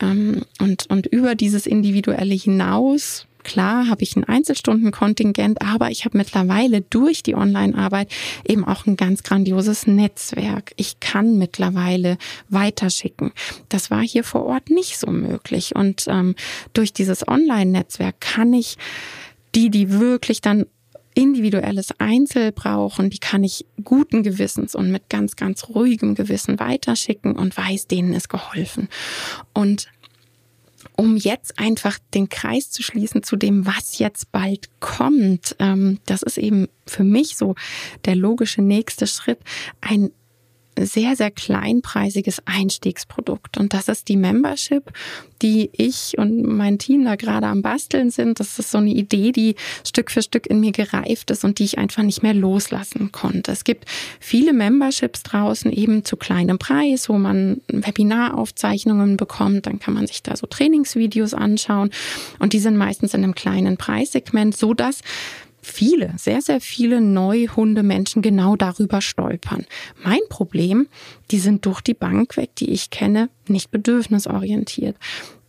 Ähm, 0.00 0.42
und, 0.60 0.86
und 0.88 1.06
über 1.06 1.34
dieses 1.34 1.66
Individuelle 1.66 2.34
hinaus 2.34 3.26
Klar 3.46 3.88
habe 3.88 4.02
ich 4.02 4.16
ein 4.16 4.24
Einzelstundenkontingent, 4.24 5.62
aber 5.62 5.92
ich 5.92 6.04
habe 6.04 6.18
mittlerweile 6.18 6.80
durch 6.80 7.22
die 7.22 7.36
Online-Arbeit 7.36 8.10
eben 8.44 8.64
auch 8.64 8.86
ein 8.86 8.96
ganz 8.96 9.22
grandioses 9.22 9.86
Netzwerk. 9.86 10.72
Ich 10.74 10.98
kann 10.98 11.38
mittlerweile 11.38 12.18
weiterschicken. 12.48 13.30
Das 13.68 13.88
war 13.88 14.02
hier 14.02 14.24
vor 14.24 14.44
Ort 14.46 14.68
nicht 14.68 14.98
so 14.98 15.12
möglich. 15.12 15.76
Und 15.76 16.06
ähm, 16.08 16.34
durch 16.72 16.92
dieses 16.92 17.28
Online-Netzwerk 17.28 18.20
kann 18.20 18.52
ich 18.52 18.76
Die, 19.54 19.70
die 19.70 19.88
wirklich 19.90 20.42
dann 20.42 20.66
individuelles 21.14 21.88
Einzel 21.98 22.52
brauchen, 22.52 23.08
die 23.08 23.18
kann 23.18 23.42
ich 23.42 23.64
guten 23.82 24.22
Gewissens 24.22 24.74
und 24.74 24.90
mit 24.92 25.08
ganz, 25.08 25.34
ganz 25.34 25.70
ruhigem 25.70 26.14
Gewissen 26.14 26.60
weiterschicken 26.60 27.36
und 27.36 27.56
weiß, 27.56 27.86
denen 27.86 28.12
ist 28.12 28.28
geholfen. 28.28 28.88
Und 29.54 29.88
um 30.96 31.16
jetzt 31.16 31.58
einfach 31.58 31.98
den 32.14 32.28
Kreis 32.28 32.70
zu 32.70 32.82
schließen 32.82 33.22
zu 33.22 33.36
dem, 33.36 33.66
was 33.66 33.98
jetzt 33.98 34.32
bald 34.32 34.68
kommt, 34.80 35.56
ähm, 35.58 35.98
das 36.06 36.22
ist 36.22 36.38
eben 36.38 36.68
für 36.86 37.04
mich 37.04 37.36
so 37.36 37.54
der 38.04 38.16
logische 38.16 38.62
nächste 38.62 39.06
Schritt, 39.06 39.38
ein 39.80 40.10
sehr, 40.78 41.16
sehr 41.16 41.30
kleinpreisiges 41.30 42.42
Einstiegsprodukt. 42.44 43.58
Und 43.58 43.72
das 43.72 43.88
ist 43.88 44.08
die 44.08 44.16
Membership, 44.16 44.92
die 45.42 45.70
ich 45.72 46.16
und 46.18 46.42
mein 46.42 46.78
Team 46.78 47.04
da 47.04 47.16
gerade 47.16 47.46
am 47.46 47.62
Basteln 47.62 48.10
sind. 48.10 48.40
Das 48.40 48.58
ist 48.58 48.70
so 48.70 48.78
eine 48.78 48.90
Idee, 48.90 49.32
die 49.32 49.54
Stück 49.84 50.10
für 50.10 50.22
Stück 50.22 50.46
in 50.46 50.60
mir 50.60 50.72
gereift 50.72 51.30
ist 51.30 51.44
und 51.44 51.58
die 51.58 51.64
ich 51.64 51.78
einfach 51.78 52.02
nicht 52.02 52.22
mehr 52.22 52.34
loslassen 52.34 53.12
konnte. 53.12 53.52
Es 53.52 53.64
gibt 53.64 53.84
viele 54.20 54.52
Memberships 54.52 55.22
draußen 55.22 55.72
eben 55.72 56.04
zu 56.04 56.16
kleinem 56.16 56.58
Preis, 56.58 57.08
wo 57.08 57.18
man 57.18 57.60
Webinaraufzeichnungen 57.68 59.16
bekommt. 59.16 59.66
Dann 59.66 59.78
kann 59.78 59.94
man 59.94 60.06
sich 60.06 60.22
da 60.22 60.36
so 60.36 60.46
Trainingsvideos 60.46 61.34
anschauen. 61.34 61.90
Und 62.38 62.52
die 62.52 62.60
sind 62.60 62.76
meistens 62.76 63.14
in 63.14 63.24
einem 63.24 63.34
kleinen 63.34 63.76
Preissegment, 63.76 64.56
so 64.56 64.74
dass 64.74 65.00
viele, 65.66 66.12
sehr, 66.16 66.40
sehr 66.40 66.60
viele 66.60 67.00
Neuhundemenschen 67.00 68.22
genau 68.22 68.56
darüber 68.56 69.00
stolpern. 69.00 69.66
Mein 70.04 70.20
Problem, 70.28 70.86
die 71.30 71.38
sind 71.38 71.66
durch 71.66 71.80
die 71.80 71.94
Bank 71.94 72.36
weg, 72.36 72.50
die 72.56 72.70
ich 72.70 72.90
kenne, 72.90 73.28
nicht 73.48 73.70
bedürfnisorientiert. 73.70 74.96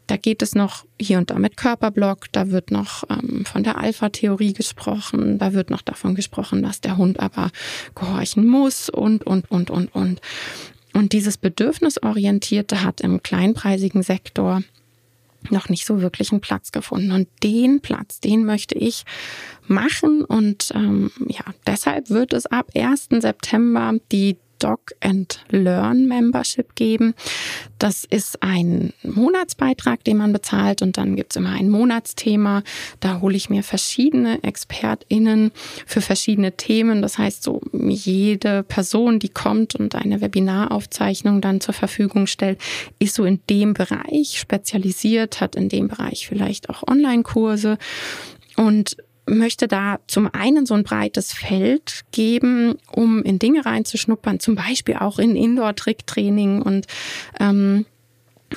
Da 0.07 0.17
geht 0.17 0.41
es 0.41 0.55
noch 0.55 0.85
hier 0.99 1.17
und 1.17 1.29
da 1.29 1.37
mit 1.37 1.57
Körperblock, 1.57 2.31
da 2.31 2.49
wird 2.49 2.71
noch 2.71 3.03
ähm, 3.09 3.45
von 3.45 3.63
der 3.63 3.77
Alpha-Theorie 3.77 4.53
gesprochen, 4.53 5.37
da 5.37 5.53
wird 5.53 5.69
noch 5.69 5.81
davon 5.81 6.15
gesprochen, 6.15 6.63
dass 6.63 6.81
der 6.81 6.97
Hund 6.97 7.19
aber 7.19 7.51
gehorchen 7.93 8.47
muss 8.47 8.89
und, 8.89 9.25
und, 9.25 9.51
und, 9.51 9.69
und, 9.69 9.93
und. 9.93 10.21
Und 10.93 11.11
dieses 11.11 11.37
Bedürfnisorientierte 11.37 12.83
hat 12.83 13.01
im 13.01 13.21
kleinpreisigen 13.21 14.01
Sektor 14.01 14.63
noch 15.51 15.69
nicht 15.69 15.85
so 15.85 16.01
wirklich 16.01 16.31
einen 16.31 16.41
Platz 16.41 16.71
gefunden. 16.71 17.11
Und 17.11 17.27
den 17.43 17.81
Platz, 17.81 18.19
den 18.19 18.45
möchte 18.45 18.75
ich 18.75 19.03
machen. 19.67 20.23
Und 20.23 20.71
ähm, 20.75 21.11
ja, 21.27 21.43
deshalb 21.65 22.09
wird 22.09 22.33
es 22.33 22.45
ab 22.45 22.71
1. 22.75 23.09
September 23.19 23.93
die 24.11 24.37
Dog 24.59 24.93
and 25.01 25.39
Learn 25.49 26.07
Membership 26.07 26.75
geben. 26.75 27.13
Das 27.79 28.05
ist 28.05 28.41
ein 28.41 28.93
Monatsbeitrag, 29.03 30.03
den 30.03 30.17
man 30.17 30.33
bezahlt 30.33 30.81
und 30.81 30.97
dann 30.97 31.15
gibt's 31.15 31.35
immer 31.35 31.51
ein 31.51 31.69
Monatsthema. 31.69 32.63
Da 32.99 33.21
hole 33.21 33.35
ich 33.35 33.49
mir 33.49 33.63
verschiedene 33.63 34.43
ExpertInnen 34.43 35.51
für 35.85 36.01
verschiedene 36.01 36.53
Themen. 36.53 37.01
Das 37.01 37.17
heißt, 37.17 37.43
so 37.43 37.61
jede 37.73 38.63
Person, 38.63 39.19
die 39.19 39.29
kommt 39.29 39.75
und 39.75 39.95
eine 39.95 40.21
Webinaraufzeichnung 40.21 41.41
dann 41.41 41.61
zur 41.61 41.73
Verfügung 41.73 42.27
stellt, 42.27 42.59
ist 42.99 43.15
so 43.15 43.25
in 43.25 43.39
dem 43.49 43.73
Bereich 43.73 44.39
spezialisiert, 44.39 45.39
hat 45.39 45.55
in 45.55 45.69
dem 45.69 45.87
Bereich 45.87 46.27
vielleicht 46.27 46.69
auch 46.69 46.83
Online-Kurse 46.87 47.77
und 48.55 48.97
möchte 49.27 49.67
da 49.67 49.99
zum 50.07 50.29
einen 50.33 50.65
so 50.65 50.73
ein 50.73 50.83
breites 50.83 51.33
Feld 51.33 52.05
geben, 52.11 52.75
um 52.91 53.23
in 53.23 53.39
Dinge 53.39 53.65
reinzuschnuppern, 53.65 54.39
zum 54.39 54.55
Beispiel 54.55 54.95
auch 54.95 55.19
in 55.19 55.35
Indoor-Tricktraining 55.35 56.61
und 56.61 56.87
ähm, 57.39 57.85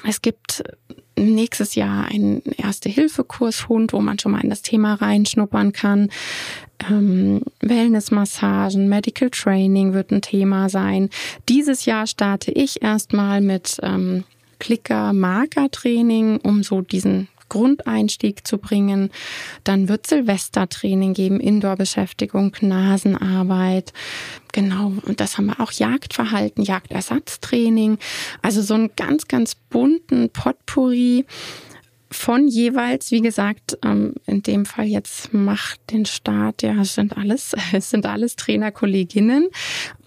es 0.07 0.23
gibt 0.23 0.63
nächstes 1.17 1.75
Jahr 1.75 2.07
einen 2.07 2.43
Erste-Hilfe-Kurs 2.57 3.69
Hund, 3.69 3.93
wo 3.93 4.01
man 4.01 4.19
schon 4.19 4.33
mal 4.33 4.43
in 4.43 4.51
das 4.51 4.63
Thema 4.63 4.95
reinschnuppern 4.95 5.73
kann. 5.73 6.11
Ähm, 6.89 7.43
Wellness-Massagen, 7.61 8.89
Medical 8.89 9.31
Training 9.31 9.93
wird 9.93 10.13
ein 10.13 10.23
Thema 10.23 10.69
sein. 10.69 11.11
Dieses 11.49 11.85
Jahr 11.85 12.07
starte 12.07 12.53
ich 12.53 12.83
erstmal 12.83 13.41
mit 13.41 13.79
ähm, 13.83 14.25
Klicker-Marker-Training, 14.61 16.39
um 16.39 16.63
so 16.63 16.81
diesen 16.81 17.29
Grundeinstieg 17.51 18.47
zu 18.47 18.57
bringen. 18.57 19.11
Dann 19.65 19.91
wird 19.91 20.07
Silvestertraining 20.07 21.13
geben, 21.13 21.39
Indoor-Beschäftigung, 21.39 22.57
Nasenarbeit. 22.63 23.93
Genau, 24.53 24.95
und 25.05 25.21
das 25.21 25.37
haben 25.37 25.47
wir 25.47 25.61
auch 25.61 25.73
Jagdverhalten, 25.73 26.65
Jagdersatztraining. 26.65 27.99
Also 28.41 28.63
so 28.63 28.73
einen 28.73 28.91
ganz, 28.97 29.29
ganz 29.29 29.55
bunten 29.55 30.31
Potpourri 30.31 31.27
von 32.11 32.49
jeweils, 32.49 33.13
wie 33.13 33.21
gesagt, 33.21 33.79
ähm, 33.85 34.15
in 34.27 34.43
dem 34.43 34.67
Fall 34.67 34.87
jetzt 34.87 35.33
macht 35.33 35.79
den 35.93 36.07
Start, 36.07 36.63
ja, 36.63 36.81
es 36.81 36.95
sind 36.95 37.17
alles, 37.17 37.53
es 37.73 37.91
sind 37.91 38.07
alles 38.07 38.37
Trainerkolleginnen. 38.37 39.49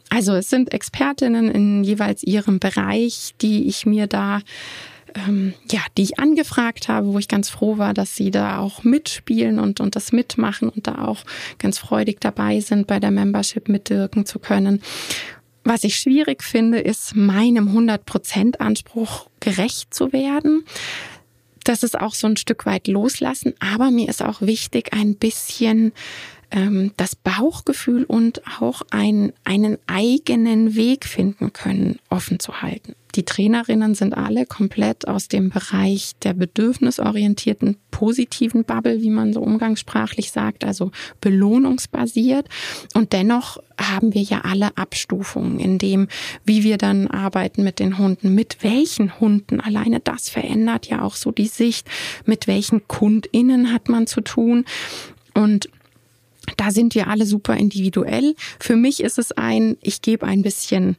Also 0.10 0.34
es 0.34 0.50
sind 0.50 0.74
Expertinnen 0.74 1.50
in 1.50 1.84
jeweils 1.84 2.22
ihrem 2.22 2.60
Bereich, 2.60 3.34
die 3.42 3.68
ich 3.68 3.86
mir 3.86 4.06
da 4.06 4.42
ähm, 5.16 5.54
ja, 5.72 5.82
die 5.98 6.04
ich 6.04 6.20
angefragt 6.20 6.88
habe, 6.88 7.08
wo 7.08 7.20
ich 7.20 7.28
ganz 7.28 7.50
froh 7.50 7.78
war, 7.78 7.94
dass 7.94 8.16
sie 8.16 8.32
da 8.32 8.60
auch 8.60 8.84
mitspielen 8.84 9.60
und, 9.60 9.80
und 9.80 9.96
das 9.96 10.12
mitmachen 10.12 10.70
und 10.70 10.88
da 10.88 11.06
auch 11.06 11.24
ganz 11.60 11.78
freudig 11.80 12.20
dabei 12.20 12.60
sind, 12.60 12.88
bei 12.88 13.00
der 13.00 13.12
Membership 13.12 13.70
mitwirken 13.70 14.26
zu 14.26 14.40
können. 14.40 14.82
Was 15.64 15.84
ich 15.84 15.96
schwierig 15.96 16.44
finde, 16.44 16.80
ist 16.80 17.16
meinem 17.16 17.70
100% 17.70 18.58
Anspruch 18.58 19.30
gerecht 19.40 19.94
zu 19.94 20.12
werden. 20.12 20.66
Das 21.64 21.84
ist 21.84 21.98
auch 21.98 22.14
so 22.14 22.28
ein 22.28 22.36
Stück 22.36 22.66
weit 22.66 22.88
loslassen, 22.88 23.54
aber 23.60 23.90
mir 23.90 24.10
ist 24.10 24.22
auch 24.22 24.42
wichtig, 24.42 24.92
ein 24.94 25.16
bisschen 25.16 25.94
ähm, 26.54 26.92
das 26.98 27.16
Bauchgefühl 27.16 28.06
und 28.06 28.42
auch 28.62 28.84
ein, 28.92 29.34
einen 29.44 29.78
eigenen 29.88 30.76
Weg 30.76 31.06
finden 31.06 31.52
können, 31.52 32.00
offen 32.10 32.40
zu 32.40 32.62
halten. 32.62 32.94
Die 33.16 33.24
Trainerinnen 33.24 33.94
sind 33.94 34.16
alle 34.16 34.46
komplett 34.48 35.08
aus 35.08 35.28
dem 35.28 35.50
Bereich 35.52 36.14
der 36.24 36.34
bedürfnisorientierten 36.34 37.78
positiven 37.92 38.64
Bubble, 38.64 39.02
wie 39.02 39.12
man 39.12 39.34
so 39.34 39.42
umgangssprachlich 39.42 40.32
sagt, 40.32 40.64
also 40.64 40.92
belohnungsbasiert. 41.22 42.48
Und 42.96 43.14
dennoch 43.14 43.58
haben 43.80 44.16
wir 44.16 44.22
ja 44.22 44.42
alle 44.42 44.76
Abstufungen 44.78 45.60
in 45.60 45.78
dem, 45.78 46.08
wie 46.44 46.64
wir 46.64 46.78
dann 46.78 47.08
arbeiten 47.08 47.64
mit 47.64 47.78
den 47.78 48.00
Hunden, 48.00 48.34
mit 48.34 48.58
welchen 48.64 49.20
Hunden. 49.20 49.60
Alleine 49.60 50.00
das 50.00 50.30
verändert 50.30 50.88
ja 50.88 51.04
auch 51.04 51.16
so 51.16 51.32
die 51.32 51.48
Sicht, 51.48 51.88
mit 52.26 52.48
welchen 52.48 52.88
KundInnen 52.88 53.72
hat 53.72 53.90
man 53.90 54.08
zu 54.08 54.22
tun. 54.22 54.66
Und 55.36 55.70
da 56.58 56.72
sind 56.72 56.96
wir 56.96 57.08
alle 57.08 57.26
super 57.26 57.56
individuell. 57.56 58.36
Für 58.60 58.76
mich 58.76 59.02
ist 59.02 59.18
es 59.18 59.32
ein, 59.32 59.78
ich 59.82 60.02
gebe 60.02 60.26
ein 60.26 60.42
bisschen, 60.42 60.98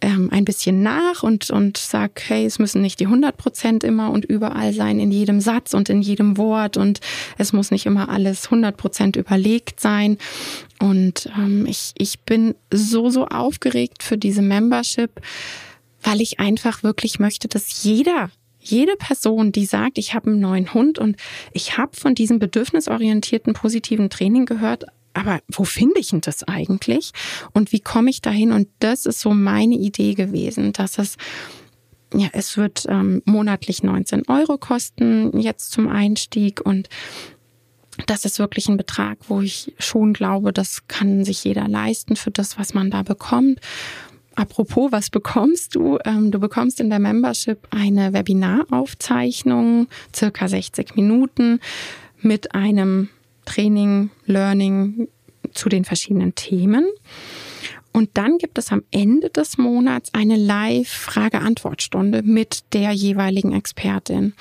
ähm, 0.00 0.30
ein 0.30 0.44
bisschen 0.44 0.82
nach 0.82 1.22
und, 1.22 1.50
und 1.50 1.76
sag, 1.76 2.22
hey, 2.28 2.46
es 2.46 2.58
müssen 2.58 2.82
nicht 2.82 3.00
die 3.00 3.06
100 3.06 3.36
Prozent 3.36 3.84
immer 3.84 4.10
und 4.10 4.24
überall 4.24 4.72
sein, 4.72 4.98
in 4.98 5.10
jedem 5.10 5.40
Satz 5.40 5.74
und 5.74 5.88
in 5.88 6.02
jedem 6.02 6.38
Wort 6.38 6.76
und 6.76 7.00
es 7.38 7.52
muss 7.52 7.70
nicht 7.70 7.86
immer 7.86 8.08
alles 8.08 8.46
100 8.46 8.76
Prozent 8.76 9.16
überlegt 9.16 9.80
sein. 9.80 10.18
Und 10.80 11.30
ähm, 11.36 11.66
ich, 11.66 11.92
ich 11.98 12.20
bin 12.20 12.54
so, 12.72 13.10
so 13.10 13.26
aufgeregt 13.26 14.02
für 14.02 14.16
diese 14.16 14.42
Membership, 14.42 15.10
weil 16.02 16.20
ich 16.20 16.40
einfach 16.40 16.82
wirklich 16.82 17.18
möchte, 17.18 17.48
dass 17.48 17.82
jeder 17.82 18.30
jede 18.66 18.96
Person, 18.96 19.52
die 19.52 19.66
sagt, 19.66 19.98
ich 19.98 20.14
habe 20.14 20.30
einen 20.30 20.40
neuen 20.40 20.74
Hund 20.74 20.98
und 20.98 21.16
ich 21.52 21.78
habe 21.78 21.96
von 21.96 22.14
diesem 22.14 22.38
bedürfnisorientierten 22.38 23.52
positiven 23.52 24.10
Training 24.10 24.46
gehört, 24.46 24.84
aber 25.14 25.40
wo 25.48 25.64
finde 25.64 25.98
ich 25.98 26.10
denn 26.10 26.20
das 26.20 26.44
eigentlich? 26.44 27.12
Und 27.52 27.72
wie 27.72 27.80
komme 27.80 28.10
ich 28.10 28.20
dahin? 28.20 28.52
Und 28.52 28.68
das 28.80 29.06
ist 29.06 29.20
so 29.20 29.30
meine 29.30 29.74
Idee 29.74 30.14
gewesen, 30.14 30.72
dass 30.72 30.98
es 30.98 31.16
ja, 32.14 32.28
es 32.32 32.56
wird 32.56 32.84
ähm, 32.88 33.22
monatlich 33.24 33.82
19 33.82 34.28
Euro 34.28 34.58
kosten 34.58 35.38
jetzt 35.40 35.72
zum 35.72 35.88
Einstieg 35.88 36.60
und 36.64 36.88
das 38.06 38.24
ist 38.24 38.38
wirklich 38.38 38.68
ein 38.68 38.76
Betrag, 38.76 39.18
wo 39.28 39.40
ich 39.40 39.74
schon 39.78 40.12
glaube, 40.12 40.52
das 40.52 40.86
kann 40.86 41.24
sich 41.24 41.42
jeder 41.44 41.66
leisten 41.66 42.14
für 42.16 42.30
das, 42.30 42.58
was 42.58 42.74
man 42.74 42.90
da 42.90 43.02
bekommt. 43.02 43.60
Apropos, 44.36 44.92
was 44.92 45.10
bekommst 45.10 45.74
du? 45.74 45.98
Ähm, 46.04 46.30
du 46.30 46.38
bekommst 46.38 46.78
in 46.80 46.90
der 46.90 46.98
Membership 46.98 47.66
eine 47.70 48.12
Webinaraufzeichnung, 48.12 49.88
circa 50.14 50.46
60 50.46 50.94
Minuten, 50.94 51.60
mit 52.20 52.54
einem 52.54 53.08
Training, 53.46 54.10
Learning 54.26 55.08
zu 55.54 55.68
den 55.68 55.84
verschiedenen 55.84 56.34
Themen. 56.34 56.84
Und 57.92 58.10
dann 58.14 58.36
gibt 58.36 58.58
es 58.58 58.72
am 58.72 58.82
Ende 58.90 59.30
des 59.30 59.56
Monats 59.56 60.12
eine 60.12 60.36
Live-Frage-Antwort-Stunde 60.36 62.22
mit 62.22 62.74
der 62.74 62.92
jeweiligen 62.92 63.54
Expertin. 63.54 64.34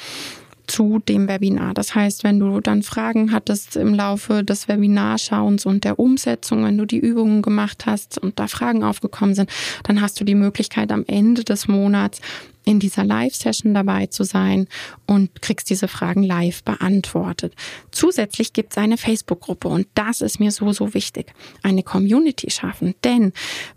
Zu 0.67 0.99
dem 0.99 1.27
Webinar. 1.27 1.73
Das 1.73 1.95
heißt, 1.95 2.23
wenn 2.23 2.39
du 2.39 2.59
dann 2.61 2.83
Fragen 2.83 3.31
hattest 3.31 3.75
im 3.75 3.93
Laufe 3.93 4.43
des 4.43 4.67
Webinarschauens 4.67 5.65
und 5.65 5.83
der 5.83 5.99
Umsetzung, 5.99 6.63
wenn 6.63 6.77
du 6.77 6.85
die 6.85 6.99
Übungen 6.99 7.41
gemacht 7.41 7.85
hast 7.85 8.17
und 8.17 8.39
da 8.39 8.47
Fragen 8.47 8.83
aufgekommen 8.83 9.35
sind, 9.35 9.49
dann 9.83 10.01
hast 10.01 10.19
du 10.19 10.23
die 10.23 10.35
Möglichkeit 10.35 10.91
am 10.91 11.03
Ende 11.07 11.43
des 11.43 11.67
Monats 11.67 12.21
in 12.65 12.79
dieser 12.79 13.03
Live-Session 13.03 13.73
dabei 13.73 14.07
zu 14.07 14.23
sein 14.23 14.67
und 15.05 15.41
kriegst 15.41 15.69
diese 15.69 15.87
Fragen 15.87 16.23
live 16.23 16.63
beantwortet. 16.63 17.53
Zusätzlich 17.91 18.53
gibt 18.53 18.71
es 18.71 18.77
eine 18.77 18.97
Facebook-Gruppe 18.97 19.67
und 19.67 19.87
das 19.93 20.21
ist 20.21 20.39
mir 20.39 20.51
so, 20.51 20.73
so 20.73 20.93
wichtig. 20.93 21.31
Eine 21.63 21.83
Community 21.83 22.49
schaffen. 22.49 22.95
Denn 23.03 23.31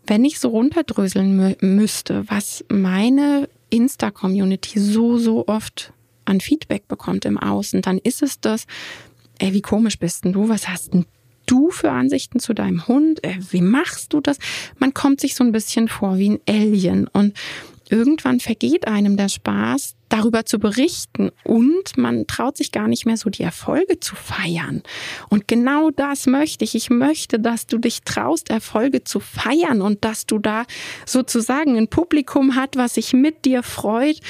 wenn 0.07 0.25
ich 0.25 0.40
so 0.40 0.49
runterdröseln 0.49 1.57
müsste, 1.61 2.25
was 2.28 2.64
meine 2.68 3.49
Insta-Community 3.71 4.80
so, 4.80 5.18
so 5.18 5.47
oft 5.47 5.92
an 6.28 6.40
Feedback 6.40 6.88
bekommt 6.88 7.25
im 7.25 7.38
Außen, 7.38 7.82
dann 7.82 7.99
ist 7.99 8.23
es 8.23 8.40
das, 8.40 8.66
ey, 9.38 9.52
wie 9.52 9.62
komisch 9.62 9.99
bist 9.99 10.25
denn 10.25 10.32
du? 10.32 10.49
Was 10.49 10.68
hast 10.68 10.94
denn 10.94 11.06
du 11.47 11.70
für 11.70 11.90
Ansichten 11.90 12.40
zu 12.40 12.54
deinem 12.54 12.87
Hund? 12.87 13.25
Äh, 13.25 13.38
wie 13.50 13.62
machst 13.62 14.12
du 14.12 14.20
das? 14.20 14.38
Man 14.78 14.94
kommt 14.94 15.20
sich 15.20 15.35
so 15.35 15.44
ein 15.44 15.52
bisschen 15.52 15.88
vor 15.88 16.18
wie 16.18 16.30
ein 16.30 16.40
Alien 16.49 17.08
und 17.08 17.35
irgendwann 17.88 18.40
vergeht 18.40 18.87
einem 18.87 19.16
der 19.16 19.28
Spaß, 19.28 19.94
darüber 20.08 20.46
zu 20.46 20.58
berichten 20.58 21.30
und 21.44 21.96
man 21.96 22.26
traut 22.26 22.56
sich 22.56 22.72
gar 22.72 22.88
nicht 22.88 23.06
mehr 23.06 23.16
so 23.16 23.30
die 23.30 23.42
Erfolge 23.42 24.00
zu 24.00 24.16
feiern. 24.16 24.82
Und 25.28 25.48
genau 25.48 25.90
das 25.90 26.26
möchte 26.26 26.64
ich. 26.64 26.74
Ich 26.74 26.90
möchte, 26.90 27.38
dass 27.38 27.66
du 27.66 27.78
dich 27.78 28.02
traust, 28.02 28.50
Erfolge 28.50 29.04
zu 29.04 29.20
feiern 29.20 29.82
und 29.82 30.04
dass 30.04 30.26
du 30.26 30.38
da 30.38 30.64
sozusagen 31.06 31.76
ein 31.76 31.88
Publikum 31.88 32.54
hat, 32.54 32.76
was 32.76 32.94
sich 32.94 33.12
mit 33.12 33.44
dir 33.44 33.62
freut, 33.62 34.20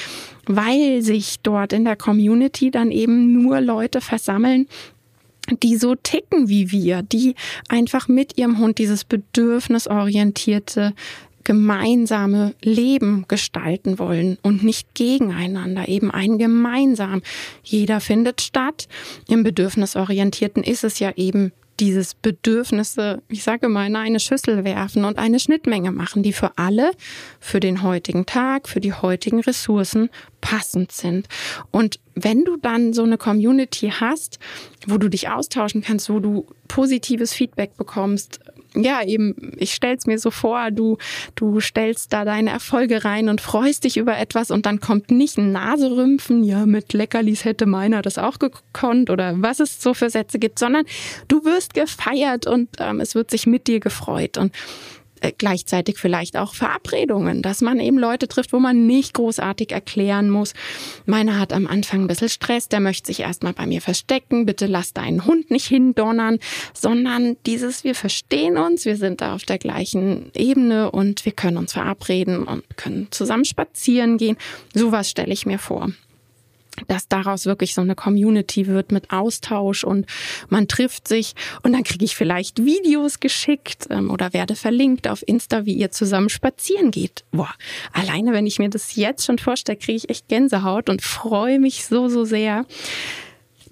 weil 0.45 1.01
sich 1.01 1.39
dort 1.41 1.73
in 1.73 1.85
der 1.85 1.95
Community 1.95 2.71
dann 2.71 2.91
eben 2.91 3.31
nur 3.31 3.61
Leute 3.61 4.01
versammeln, 4.01 4.67
die 5.63 5.77
so 5.77 5.95
ticken 5.95 6.49
wie 6.49 6.71
wir, 6.71 7.01
die 7.01 7.35
einfach 7.69 8.07
mit 8.07 8.37
ihrem 8.37 8.59
Hund 8.59 8.77
dieses 8.77 9.03
bedürfnisorientierte 9.03 10.93
gemeinsame 11.43 12.53
Leben 12.61 13.25
gestalten 13.27 13.99
wollen 13.99 14.37
und 14.41 14.63
nicht 14.63 14.93
gegeneinander, 14.95 15.87
eben 15.87 16.11
ein 16.11 16.37
gemeinsam. 16.37 17.21
Jeder 17.63 17.99
findet 17.99 18.41
statt. 18.41 18.87
Im 19.27 19.43
Bedürfnisorientierten 19.43 20.63
ist 20.63 20.83
es 20.83 20.99
ja 20.99 21.11
eben 21.15 21.51
dieses 21.79 22.13
Bedürfnisse, 22.13 23.21
ich 23.29 23.43
sage 23.43 23.69
mal, 23.69 23.87
in 23.87 23.95
eine 23.95 24.19
Schüssel 24.19 24.63
werfen 24.63 25.05
und 25.05 25.17
eine 25.17 25.39
Schnittmenge 25.39 25.91
machen, 25.91 26.23
die 26.23 26.33
für 26.33 26.57
alle, 26.57 26.91
für 27.39 27.59
den 27.59 27.83
heutigen 27.83 28.25
Tag, 28.25 28.67
für 28.67 28.81
die 28.81 28.93
heutigen 28.93 29.39
Ressourcen 29.39 30.09
passend 30.41 30.91
sind. 30.91 31.27
Und 31.71 31.99
wenn 32.15 32.43
du 32.43 32.57
dann 32.57 32.93
so 32.93 33.03
eine 33.03 33.17
Community 33.17 33.93
hast, 33.97 34.39
wo 34.87 34.97
du 34.97 35.07
dich 35.07 35.29
austauschen 35.29 35.81
kannst, 35.81 36.09
wo 36.09 36.19
du 36.19 36.45
positives 36.67 37.33
Feedback 37.33 37.77
bekommst, 37.77 38.39
ja, 38.75 39.03
eben, 39.03 39.53
ich 39.57 39.73
stell's 39.73 40.05
mir 40.05 40.19
so 40.19 40.31
vor, 40.31 40.71
du, 40.71 40.97
du 41.35 41.59
stellst 41.59 42.13
da 42.13 42.25
deine 42.25 42.51
Erfolge 42.51 43.03
rein 43.03 43.29
und 43.29 43.41
freust 43.41 43.83
dich 43.83 43.97
über 43.97 44.17
etwas 44.17 44.51
und 44.51 44.65
dann 44.65 44.79
kommt 44.79 45.11
nicht 45.11 45.37
ein 45.37 45.51
Naserümpfen, 45.51 46.43
ja, 46.43 46.65
mit 46.65 46.93
Leckerlis 46.93 47.45
hätte 47.45 47.65
meiner 47.65 48.01
das 48.01 48.17
auch 48.17 48.39
gekonnt 48.39 49.09
oder 49.09 49.41
was 49.41 49.59
es 49.59 49.81
so 49.81 49.93
für 49.93 50.09
Sätze 50.09 50.39
gibt, 50.39 50.59
sondern 50.59 50.85
du 51.27 51.43
wirst 51.45 51.73
gefeiert 51.73 52.47
und 52.47 52.69
ähm, 52.79 52.99
es 52.99 53.15
wird 53.15 53.31
sich 53.31 53.47
mit 53.47 53.67
dir 53.67 53.79
gefreut 53.79 54.37
und 54.37 54.53
äh, 55.21 55.31
gleichzeitig 55.37 55.97
vielleicht 55.97 56.37
auch 56.37 56.53
Verabredungen, 56.53 57.41
dass 57.41 57.61
man 57.61 57.79
eben 57.79 57.97
Leute 57.97 58.27
trifft, 58.27 58.53
wo 58.53 58.59
man 58.59 58.85
nicht 58.85 59.13
großartig 59.13 59.71
erklären 59.71 60.29
muss. 60.29 60.53
Meiner 61.05 61.39
hat 61.39 61.53
am 61.53 61.67
Anfang 61.67 62.01
ein 62.01 62.07
bisschen 62.07 62.29
Stress, 62.29 62.69
der 62.69 62.79
möchte 62.79 63.07
sich 63.07 63.21
erstmal 63.21 63.53
bei 63.53 63.65
mir 63.65 63.81
verstecken, 63.81 64.45
bitte 64.45 64.65
lass 64.65 64.93
deinen 64.93 65.25
Hund 65.25 65.51
nicht 65.51 65.67
hindonnern, 65.67 66.39
sondern 66.73 67.37
dieses, 67.45 67.83
wir 67.83 67.95
verstehen 67.95 68.57
uns, 68.57 68.85
wir 68.85 68.97
sind 68.97 69.21
da 69.21 69.35
auf 69.35 69.43
der 69.43 69.57
gleichen 69.57 70.31
Ebene 70.35 70.91
und 70.91 71.25
wir 71.25 71.31
können 71.31 71.57
uns 71.57 71.73
verabreden 71.73 72.43
und 72.43 72.63
können 72.77 73.07
zusammen 73.11 73.45
spazieren 73.45 74.17
gehen. 74.17 74.37
Sowas 74.73 75.09
stelle 75.09 75.33
ich 75.33 75.45
mir 75.45 75.59
vor 75.59 75.89
dass 76.87 77.07
daraus 77.07 77.45
wirklich 77.45 77.73
so 77.73 77.81
eine 77.81 77.95
Community 77.95 78.67
wird 78.67 78.91
mit 78.91 79.11
Austausch 79.11 79.83
und 79.83 80.05
man 80.49 80.67
trifft 80.67 81.07
sich 81.07 81.33
und 81.63 81.73
dann 81.73 81.83
kriege 81.83 82.05
ich 82.05 82.15
vielleicht 82.15 82.63
Videos 82.63 83.19
geschickt 83.19 83.87
ähm, 83.89 84.11
oder 84.11 84.33
werde 84.33 84.55
verlinkt 84.55 85.07
auf 85.07 85.23
Insta, 85.27 85.65
wie 85.65 85.73
ihr 85.73 85.91
zusammen 85.91 86.29
spazieren 86.29 86.91
geht. 86.91 87.23
Boah, 87.31 87.53
alleine 87.93 88.33
wenn 88.33 88.47
ich 88.47 88.59
mir 88.59 88.69
das 88.69 88.95
jetzt 88.95 89.25
schon 89.25 89.37
vorstelle, 89.37 89.77
kriege 89.77 89.97
ich 89.97 90.09
echt 90.09 90.27
Gänsehaut 90.27 90.89
und 90.89 91.01
freue 91.01 91.59
mich 91.59 91.85
so, 91.85 92.07
so 92.09 92.25
sehr. 92.25 92.65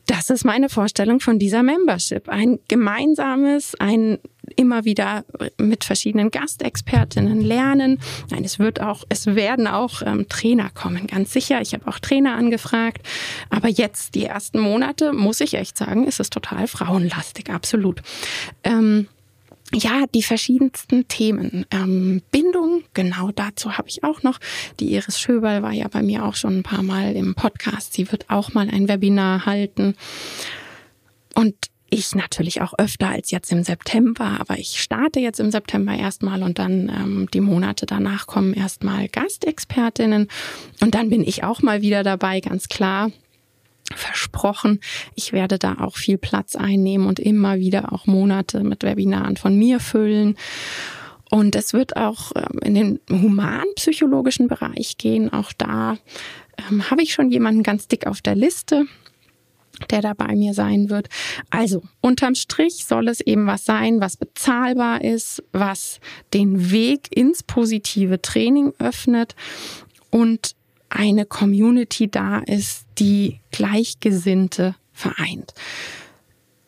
Das 0.08 0.30
ist 0.30 0.46
meine 0.46 0.70
Vorstellung 0.70 1.20
von 1.20 1.38
dieser 1.38 1.64
Membership. 1.64 2.30
Ein 2.30 2.60
gemeinsames, 2.70 3.76
ein 3.76 4.20
immer 4.58 4.84
wieder 4.84 5.24
mit 5.58 5.86
verschiedenen 5.86 6.32
Gastexpertinnen 6.32 7.42
lernen. 7.42 8.00
Nein, 8.30 8.44
es 8.44 8.60
wird 8.60 8.82
auch, 8.82 9.06
es 9.08 9.28
werden 9.28 9.68
auch 9.68 10.02
ähm, 10.02 10.28
Trainer 10.28 10.70
kommen, 10.72 11.08
ganz 11.08 11.32
sicher. 11.32 11.62
Ich 11.62 11.74
habe 11.74 11.88
auch 11.88 12.00
Trainer 12.00 12.36
angefragt. 12.36 13.08
Aber 13.50 13.70
jetzt 13.70 14.16
die 14.16 14.26
ersten 14.26 14.60
Monate, 14.60 15.14
muss 15.14 15.40
ich 15.40 15.54
echt 15.54 15.78
sagen, 15.78 16.06
ist 16.06 16.20
es 16.20 16.30
total 16.30 16.68
frauenlastig, 16.68 17.50
absolut. 17.50 18.02
Ähm, 18.64 19.08
ja, 19.74 20.06
die 20.14 20.24
verschiedensten 20.24 21.08
Themen. 21.08 21.66
Ähm, 21.72 22.22
Bindung, 22.32 22.84
genau 22.94 23.32
dazu 23.32 23.78
habe 23.78 23.90
ich 23.90 24.04
auch 24.04 24.24
noch. 24.24 24.40
Die 24.80 24.94
Iris 24.94 25.20
Schöberl 25.20 25.62
war 25.62 25.74
ja 25.74 25.88
bei 25.90 26.02
mir 26.02 26.24
auch 26.24 26.36
schon 26.36 26.60
ein 26.60 26.64
paar 26.64 26.84
Mal 26.84 27.16
im 27.16 27.36
Podcast. 27.36 27.94
Sie 27.94 28.10
wird 28.12 28.30
auch 28.30 28.54
mal 28.54 28.70
ein 28.70 28.88
Webinar 28.88 29.46
halten. 29.46 29.96
Und 31.36 31.56
ich 31.90 32.16
natürlich 32.16 32.62
auch 32.62 32.74
öfter 32.78 33.10
als 33.10 33.32
jetzt 33.32 33.52
im 33.52 33.64
September, 33.64 34.38
aber 34.40 34.58
ich 34.58 34.82
starte 34.82 35.20
jetzt 35.20 35.40
im 35.40 35.52
September 35.52 35.96
erstmal 35.96 36.44
und 36.44 36.60
dann 36.60 36.90
ähm, 36.90 37.28
die 37.34 37.42
Monate 37.42 37.86
danach 37.86 38.28
kommen 38.28 38.54
erstmal 38.54 39.08
Gastexpertinnen 39.08 40.28
und 40.82 40.96
dann 40.96 41.10
bin 41.10 41.24
ich 41.24 41.44
auch 41.44 41.62
mal 41.62 41.82
wieder 41.82 42.04
dabei, 42.04 42.42
ganz 42.42 42.68
klar 42.68 43.12
versprochen. 43.96 44.82
Ich 45.16 45.34
werde 45.34 45.58
da 45.58 45.76
auch 45.80 45.96
viel 45.96 46.18
Platz 46.18 46.56
einnehmen 46.56 47.08
und 47.08 47.20
immer 47.20 47.58
wieder 47.58 47.94
auch 47.94 48.06
Monate 48.06 48.64
mit 48.64 48.84
Webinaren 48.84 49.38
von 49.38 49.58
mir 49.58 49.80
füllen. 49.80 50.38
Und 51.30 51.56
es 51.56 51.74
wird 51.74 51.98
auch 51.98 52.32
ähm, 52.36 52.60
in 52.64 52.76
den 52.76 53.00
humanpsychologischen 53.10 54.48
Bereich 54.48 54.98
gehen. 54.98 55.32
Auch 55.32 55.52
da 55.58 55.98
ähm, 56.70 56.90
habe 56.90 57.02
ich 57.02 57.14
schon 57.14 57.32
jemanden 57.32 57.64
ganz 57.64 57.88
dick 57.88 58.08
auf 58.08 58.22
der 58.22 58.36
Liste 58.36 58.86
der 59.90 60.02
da 60.02 60.14
bei 60.14 60.36
mir 60.36 60.54
sein 60.54 60.90
wird. 60.90 61.08
Also, 61.50 61.84
unterm 62.02 62.36
Strich 62.36 62.86
soll 62.86 63.08
es 63.08 63.22
eben 63.22 63.48
was 63.48 63.66
sein, 63.66 64.02
was 64.02 64.18
bezahlbar 64.18 65.04
ist, 65.04 65.44
was 65.52 66.00
den 66.34 66.72
Weg 66.72 67.16
ins 67.16 67.44
positive 67.44 68.22
Training 68.22 68.74
öffnet 68.80 69.36
und 70.10 70.56
eine 70.90 71.26
Community 71.26 72.10
da 72.10 72.40
ist, 72.40 72.86
die 72.98 73.40
Gleichgesinnte 73.52 74.76
vereint. 74.94 75.54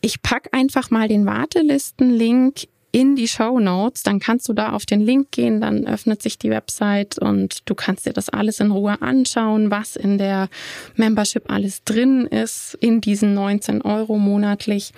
Ich 0.02 0.22
pack 0.22 0.48
einfach 0.52 0.90
mal 0.90 1.08
den 1.08 1.26
Wartelistenlink 1.26 2.68
in 2.92 3.16
die 3.16 3.28
Show 3.28 3.60
Notes, 3.60 4.02
dann 4.02 4.18
kannst 4.18 4.48
du 4.48 4.52
da 4.52 4.72
auf 4.72 4.86
den 4.86 5.00
Link 5.00 5.30
gehen, 5.30 5.60
dann 5.60 5.86
öffnet 5.86 6.22
sich 6.22 6.38
die 6.38 6.50
Website 6.50 7.18
und 7.18 7.68
du 7.68 7.74
kannst 7.74 8.06
dir 8.06 8.12
das 8.12 8.28
alles 8.28 8.60
in 8.60 8.70
Ruhe 8.70 9.00
anschauen, 9.00 9.70
was 9.70 9.96
in 9.96 10.18
der 10.18 10.48
Membership 10.96 11.50
alles 11.50 11.84
drin 11.84 12.26
ist, 12.26 12.76
in 12.80 13.00
diesen 13.00 13.34
19 13.34 13.82
Euro 13.82 14.18
monatlich. 14.18 14.92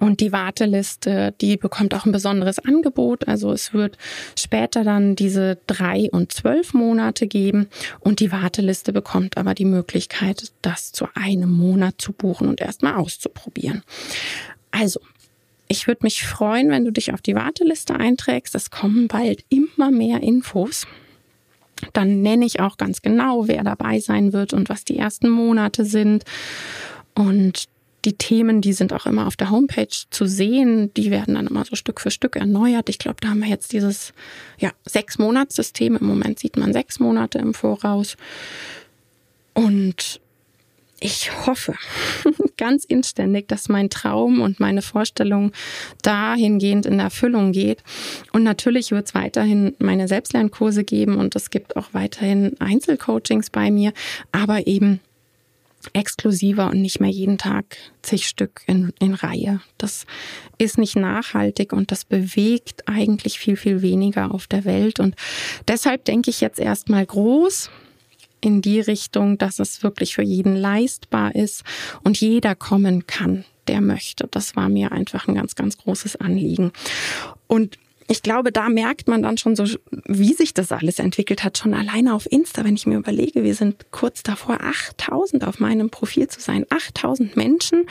Und 0.00 0.20
die 0.20 0.32
Warteliste, 0.32 1.34
die 1.40 1.56
bekommt 1.56 1.94
auch 1.94 2.04
ein 2.04 2.12
besonderes 2.12 2.58
Angebot. 2.58 3.26
Also 3.26 3.52
es 3.52 3.72
wird 3.72 3.96
später 4.38 4.84
dann 4.84 5.16
diese 5.16 5.58
drei 5.66 6.10
und 6.12 6.30
zwölf 6.30 6.74
Monate 6.74 7.26
geben. 7.26 7.68
Und 8.00 8.20
die 8.20 8.30
Warteliste 8.30 8.92
bekommt 8.92 9.38
aber 9.38 9.54
die 9.54 9.64
Möglichkeit, 9.64 10.52
das 10.60 10.92
zu 10.92 11.06
einem 11.14 11.50
Monat 11.50 11.94
zu 11.98 12.12
buchen 12.12 12.48
und 12.48 12.60
erstmal 12.60 12.96
auszuprobieren. 12.96 13.82
Also 14.70 15.00
ich 15.68 15.86
würde 15.86 16.00
mich 16.02 16.26
freuen, 16.26 16.70
wenn 16.70 16.84
du 16.84 16.90
dich 16.90 17.12
auf 17.12 17.20
die 17.20 17.34
Warteliste 17.34 17.94
einträgst. 17.94 18.54
Es 18.54 18.70
kommen 18.70 19.08
bald 19.08 19.44
immer 19.48 19.90
mehr 19.90 20.22
Infos. 20.22 20.86
Dann 21.92 22.22
nenne 22.22 22.44
ich 22.44 22.60
auch 22.60 22.76
ganz 22.76 23.02
genau, 23.02 23.46
wer 23.46 23.62
dabei 23.62 24.00
sein 24.00 24.32
wird 24.32 24.52
und 24.52 24.68
was 24.68 24.84
die 24.84 24.98
ersten 24.98 25.28
Monate 25.28 25.84
sind. 25.84 26.24
Und 27.14 27.64
die 28.04 28.14
Themen, 28.14 28.60
die 28.60 28.72
sind 28.72 28.92
auch 28.92 29.06
immer 29.06 29.26
auf 29.26 29.36
der 29.36 29.50
Homepage 29.50 29.86
zu 30.10 30.26
sehen. 30.26 30.92
Die 30.94 31.10
werden 31.10 31.34
dann 31.34 31.48
immer 31.48 31.64
so 31.64 31.76
Stück 31.76 32.00
für 32.00 32.10
Stück 32.10 32.36
erneuert. 32.36 32.88
Ich 32.88 32.98
glaube, 32.98 33.18
da 33.20 33.28
haben 33.28 33.40
wir 33.40 33.48
jetzt 33.48 33.72
dieses 33.72 34.12
ja, 34.58 34.70
sechs 34.84 35.18
Monats 35.18 35.56
System. 35.56 35.96
Im 35.96 36.06
Moment 36.06 36.38
sieht 36.38 36.56
man 36.56 36.72
sechs 36.72 37.00
Monate 37.00 37.38
im 37.38 37.54
Voraus. 37.54 38.16
Und 39.54 40.20
ich 41.00 41.46
hoffe 41.46 41.74
ganz 42.56 42.84
inständig, 42.84 43.48
dass 43.48 43.68
mein 43.68 43.90
Traum 43.90 44.40
und 44.40 44.60
meine 44.60 44.82
Vorstellung 44.82 45.52
dahingehend 46.02 46.86
in 46.86 46.98
Erfüllung 46.98 47.52
geht. 47.52 47.82
Und 48.32 48.42
natürlich 48.42 48.90
wird 48.90 49.06
es 49.06 49.14
weiterhin 49.14 49.74
meine 49.78 50.08
Selbstlernkurse 50.08 50.84
geben 50.84 51.16
und 51.16 51.36
es 51.36 51.50
gibt 51.50 51.76
auch 51.76 51.88
weiterhin 51.92 52.60
Einzelcoachings 52.60 53.50
bei 53.50 53.70
mir, 53.70 53.92
aber 54.32 54.66
eben 54.66 55.00
exklusiver 55.92 56.68
und 56.70 56.82
nicht 56.82 57.00
mehr 57.00 57.10
jeden 57.10 57.38
Tag 57.38 57.76
zig 58.02 58.26
Stück 58.26 58.62
in, 58.66 58.92
in 58.98 59.14
Reihe. 59.14 59.60
Das 59.78 60.06
ist 60.58 60.76
nicht 60.76 60.96
nachhaltig 60.96 61.72
und 61.72 61.92
das 61.92 62.04
bewegt 62.04 62.88
eigentlich 62.88 63.38
viel, 63.38 63.56
viel 63.56 63.80
weniger 63.80 64.34
auf 64.34 64.48
der 64.48 64.64
Welt. 64.64 64.98
Und 64.98 65.14
deshalb 65.68 66.04
denke 66.04 66.30
ich 66.30 66.40
jetzt 66.40 66.58
erstmal 66.58 67.06
groß 67.06 67.70
in 68.40 68.62
die 68.62 68.80
Richtung, 68.80 69.38
dass 69.38 69.58
es 69.58 69.82
wirklich 69.82 70.14
für 70.14 70.22
jeden 70.22 70.56
leistbar 70.56 71.34
ist 71.34 71.64
und 72.04 72.20
jeder 72.20 72.54
kommen 72.54 73.06
kann, 73.06 73.44
der 73.66 73.80
möchte. 73.80 74.28
Das 74.30 74.56
war 74.56 74.68
mir 74.68 74.92
einfach 74.92 75.28
ein 75.28 75.34
ganz, 75.34 75.54
ganz 75.54 75.76
großes 75.78 76.16
Anliegen. 76.16 76.72
Und 77.46 77.78
ich 78.10 78.22
glaube, 78.22 78.52
da 78.52 78.70
merkt 78.70 79.06
man 79.06 79.22
dann 79.22 79.36
schon 79.36 79.54
so, 79.54 79.64
wie 80.06 80.32
sich 80.32 80.54
das 80.54 80.72
alles 80.72 80.98
entwickelt 80.98 81.44
hat, 81.44 81.58
schon 81.58 81.74
alleine 81.74 82.14
auf 82.14 82.30
Insta, 82.30 82.64
wenn 82.64 82.74
ich 82.74 82.86
mir 82.86 82.96
überlege, 82.96 83.44
wir 83.44 83.54
sind 83.54 83.90
kurz 83.90 84.22
davor, 84.22 84.58
8000 84.62 85.46
auf 85.46 85.60
meinem 85.60 85.90
Profil 85.90 86.26
zu 86.26 86.40
sein, 86.40 86.64
8000 86.70 87.36
Menschen. 87.36 87.84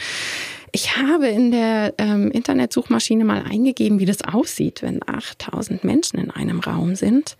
Ich 0.72 0.98
habe 0.98 1.28
in 1.28 1.52
der 1.52 1.94
ähm, 2.00 2.32
Internetsuchmaschine 2.32 3.26
mal 3.26 3.44
eingegeben, 3.44 4.00
wie 4.00 4.06
das 4.06 4.24
aussieht, 4.24 4.82
wenn 4.82 5.08
8000 5.08 5.84
Menschen 5.84 6.20
in 6.20 6.32
einem 6.32 6.62
Raum 6.62 6.96
sind. 6.96 7.38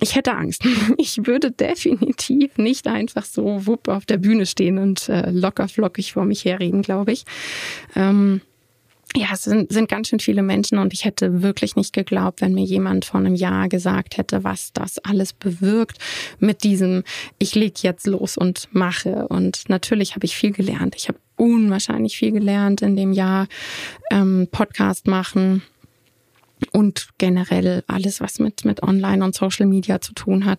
Ich 0.00 0.14
hätte 0.14 0.34
Angst. 0.34 0.62
Ich 0.98 1.26
würde 1.26 1.50
definitiv 1.50 2.58
nicht 2.58 2.86
einfach 2.86 3.24
so 3.24 3.66
wupp 3.66 3.88
auf 3.88 4.06
der 4.06 4.18
Bühne 4.18 4.46
stehen 4.46 4.78
und 4.78 5.08
äh, 5.08 5.30
locker 5.30 5.68
flockig 5.68 6.12
vor 6.12 6.24
mich 6.24 6.44
herreden, 6.44 6.82
glaube 6.82 7.12
ich. 7.12 7.24
Ähm, 7.94 8.40
ja, 9.14 9.28
es 9.32 9.44
sind, 9.44 9.72
sind 9.72 9.88
ganz 9.88 10.08
schön 10.08 10.20
viele 10.20 10.42
Menschen 10.42 10.78
und 10.78 10.92
ich 10.92 11.04
hätte 11.04 11.42
wirklich 11.42 11.76
nicht 11.76 11.92
geglaubt, 11.92 12.40
wenn 12.40 12.54
mir 12.54 12.64
jemand 12.64 13.04
vor 13.04 13.20
einem 13.20 13.34
Jahr 13.34 13.68
gesagt 13.68 14.18
hätte, 14.18 14.44
was 14.44 14.72
das 14.72 14.98
alles 14.98 15.32
bewirkt 15.32 15.98
mit 16.38 16.64
diesem, 16.64 17.02
ich 17.38 17.54
leg 17.54 17.82
jetzt 17.82 18.06
los 18.06 18.36
und 18.36 18.68
mache. 18.72 19.26
Und 19.28 19.68
natürlich 19.68 20.14
habe 20.14 20.26
ich 20.26 20.36
viel 20.36 20.52
gelernt. 20.52 20.94
Ich 20.96 21.08
habe 21.08 21.18
unwahrscheinlich 21.36 22.18
viel 22.18 22.32
gelernt 22.32 22.82
in 22.82 22.96
dem 22.96 23.12
Jahr. 23.12 23.46
Ähm, 24.10 24.48
Podcast 24.50 25.06
machen, 25.06 25.62
und 26.72 27.08
generell 27.18 27.84
alles, 27.86 28.20
was 28.20 28.38
mit, 28.38 28.64
mit 28.64 28.82
Online 28.82 29.24
und 29.24 29.34
Social 29.34 29.66
Media 29.66 30.00
zu 30.00 30.12
tun 30.14 30.44
hat. 30.44 30.58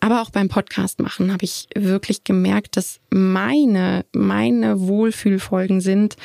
Aber 0.00 0.22
auch 0.22 0.30
beim 0.30 0.48
Podcast 0.48 1.00
machen 1.00 1.32
habe 1.32 1.44
ich 1.44 1.68
wirklich 1.74 2.24
gemerkt, 2.24 2.76
dass 2.76 3.00
meine, 3.10 4.04
meine 4.12 4.80
Wohlfühlfolgen 4.80 5.80
sind, 5.80 6.16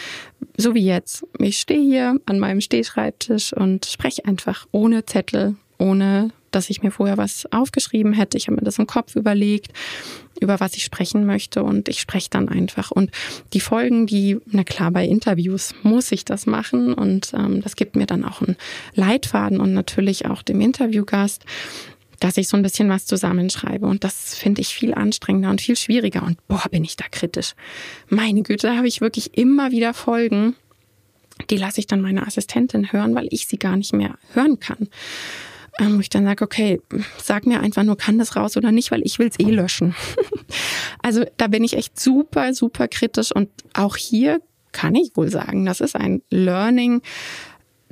so 0.57 0.75
wie 0.75 0.85
jetzt. 0.85 1.25
Ich 1.39 1.59
stehe 1.59 1.81
hier 1.81 2.19
an 2.25 2.39
meinem 2.39 2.61
Stehschreibtisch 2.61 3.53
und 3.53 3.85
spreche 3.85 4.25
einfach 4.25 4.67
ohne 4.71 5.05
Zettel, 5.05 5.55
ohne 5.77 6.31
dass 6.51 6.69
ich 6.69 6.83
mir 6.83 6.91
vorher 6.91 7.17
was 7.17 7.51
aufgeschrieben 7.51 8.13
hätte. 8.13 8.37
Ich 8.37 8.47
habe 8.47 8.57
mir 8.57 8.63
das 8.63 8.77
im 8.77 8.87
Kopf 8.87 9.15
überlegt, 9.15 9.71
über 10.39 10.59
was 10.59 10.75
ich 10.75 10.83
sprechen 10.83 11.25
möchte 11.25 11.63
und 11.63 11.87
ich 11.87 11.99
spreche 11.99 12.29
dann 12.29 12.49
einfach. 12.49 12.91
Und 12.91 13.11
die 13.53 13.59
Folgen, 13.59 14.07
die, 14.07 14.37
na 14.47 14.63
klar, 14.63 14.91
bei 14.91 15.05
Interviews 15.05 15.73
muss 15.83 16.11
ich 16.11 16.25
das 16.25 16.45
machen 16.45 16.93
und 16.93 17.33
ähm, 17.33 17.61
das 17.61 17.75
gibt 17.75 17.95
mir 17.95 18.05
dann 18.05 18.25
auch 18.25 18.41
einen 18.41 18.57
Leitfaden 18.95 19.59
und 19.59 19.73
natürlich 19.73 20.25
auch 20.25 20.41
dem 20.41 20.61
Interviewgast 20.61 21.45
dass 22.19 22.37
ich 22.37 22.47
so 22.47 22.55
ein 22.55 22.61
bisschen 22.61 22.87
was 22.87 23.07
zusammenschreibe. 23.07 23.87
Und 23.87 24.03
das 24.03 24.35
finde 24.35 24.61
ich 24.61 24.75
viel 24.75 24.93
anstrengender 24.93 25.49
und 25.49 25.59
viel 25.59 25.75
schwieriger. 25.75 26.21
Und 26.21 26.37
boah, 26.47 26.61
bin 26.69 26.83
ich 26.83 26.95
da 26.95 27.05
kritisch. 27.09 27.55
Meine 28.09 28.43
Güte, 28.43 28.67
da 28.67 28.77
habe 28.77 28.87
ich 28.87 29.01
wirklich 29.01 29.35
immer 29.39 29.71
wieder 29.71 29.95
Folgen, 29.95 30.55
die 31.49 31.57
lasse 31.57 31.79
ich 31.79 31.87
dann 31.87 31.99
meine 31.99 32.27
Assistentin 32.27 32.91
hören, 32.91 33.15
weil 33.15 33.27
ich 33.31 33.47
sie 33.47 33.57
gar 33.57 33.75
nicht 33.75 33.93
mehr 33.93 34.19
hören 34.33 34.59
kann 34.59 34.87
wo 35.89 35.99
ich 35.99 36.09
dann 36.09 36.25
sage, 36.25 36.43
okay, 36.43 36.81
sag 37.21 37.45
mir 37.45 37.59
einfach 37.59 37.83
nur, 37.83 37.97
kann 37.97 38.17
das 38.17 38.35
raus 38.35 38.57
oder 38.57 38.71
nicht, 38.71 38.91
weil 38.91 39.01
ich 39.03 39.19
will 39.19 39.27
es 39.27 39.39
eh 39.39 39.49
löschen. 39.49 39.95
also 41.01 41.23
da 41.37 41.47
bin 41.47 41.63
ich 41.63 41.75
echt 41.75 41.99
super, 41.99 42.53
super 42.53 42.87
kritisch 42.87 43.31
und 43.33 43.49
auch 43.73 43.95
hier 43.95 44.41
kann 44.71 44.95
ich 44.95 45.11
wohl 45.15 45.29
sagen, 45.29 45.65
das 45.65 45.81
ist 45.81 45.95
ein 45.95 46.21
Learning, 46.29 47.01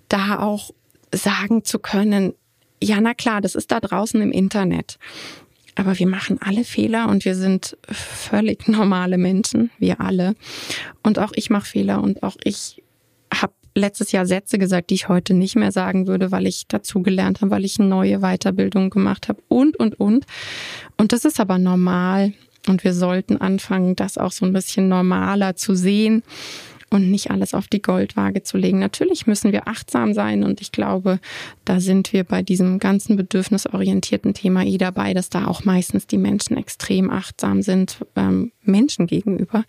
da 0.08 0.40
auch 0.40 0.72
sagen 1.14 1.64
zu 1.64 1.80
können, 1.80 2.34
ja, 2.82 3.02
na 3.02 3.14
klar, 3.14 3.42
das 3.42 3.56
ist 3.56 3.72
da 3.72 3.80
draußen 3.80 4.22
im 4.22 4.32
Internet. 4.32 4.98
Aber 5.76 5.98
wir 5.98 6.08
machen 6.08 6.40
alle 6.42 6.64
Fehler 6.64 7.08
und 7.10 7.26
wir 7.26 7.36
sind 7.36 7.78
völlig 7.90 8.68
normale 8.68 9.18
Menschen, 9.18 9.72
wir 9.80 10.02
alle. 10.02 10.36
Und 11.04 11.20
auch 11.20 11.32
ich 11.36 11.50
mache 11.50 11.66
Fehler 11.66 12.02
und 12.02 12.24
auch 12.24 12.38
ich 12.44 12.82
letztes 13.80 14.12
Jahr 14.12 14.26
Sätze 14.26 14.58
gesagt, 14.58 14.90
die 14.90 14.96
ich 14.96 15.10
heute 15.10 15.34
nicht 15.34 15.56
mehr 15.56 15.72
sagen 15.72 16.08
würde, 16.08 16.32
weil 16.32 16.48
ich 16.48 16.68
dazugelernt 16.68 17.42
habe, 17.42 17.52
weil 17.52 17.66
ich 17.66 17.80
neue 17.80 18.20
Weiterbildung 18.20 18.90
gemacht 18.90 19.30
habe 19.30 19.42
und, 19.48 19.78
und, 19.78 20.00
und. 20.00 20.26
Und 20.98 21.12
das 21.14 21.26
ist 21.26 21.40
aber 21.40 21.58
normal. 21.58 22.34
Und 22.68 22.84
wir 22.84 22.94
sollten 22.94 23.38
anfangen, 23.38 23.96
das 23.96 24.18
auch 24.18 24.32
so 24.32 24.46
ein 24.46 24.54
bisschen 24.54 24.90
normaler 24.90 25.56
zu 25.56 25.76
sehen 25.76 26.24
und 26.90 27.10
nicht 27.10 27.32
alles 27.32 27.54
auf 27.54 27.68
die 27.68 27.82
Goldwaage 27.82 28.44
zu 28.44 28.58
legen. 28.58 28.80
Natürlich 28.80 29.28
müssen 29.28 29.52
wir 29.52 29.68
achtsam 29.68 30.14
sein 30.14 30.44
und 30.44 30.62
ich 30.62 30.72
glaube, 30.72 31.20
da 31.66 31.80
sind 31.80 32.14
wir 32.14 32.24
bei 32.24 32.42
diesem 32.42 32.80
ganzen 32.80 33.16
bedürfnisorientierten 33.16 34.34
Thema 34.34 34.64
eh 34.64 34.78
dabei, 34.78 35.14
dass 35.14 35.30
da 35.30 35.46
auch 35.46 35.64
meistens 35.64 36.08
die 36.08 36.18
Menschen 36.18 36.58
extrem 36.58 37.10
achtsam 37.10 37.62
sind, 37.62 38.06
ähm, 38.16 38.52
Menschen 38.64 39.08
gegenüber, 39.08 39.66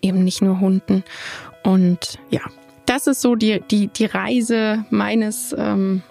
eben 0.00 0.24
nicht 0.24 0.42
nur 0.42 0.60
Hunden. 0.60 1.02
Und 1.64 2.18
ja, 2.30 2.42
das 2.88 3.06
ist 3.06 3.20
so 3.20 3.34
die, 3.34 3.60
die, 3.70 3.88
die 3.88 4.06
Reise 4.06 4.84
meines 4.88 5.54
ähm, 5.56 6.02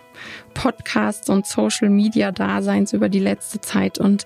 Podcasts 0.53 1.27
und 1.29 1.47
Social 1.47 1.89
Media 1.89 2.31
Daseins 2.31 2.93
über 2.93 3.09
die 3.09 3.19
letzte 3.19 3.59
Zeit. 3.61 3.97
Und 3.97 4.25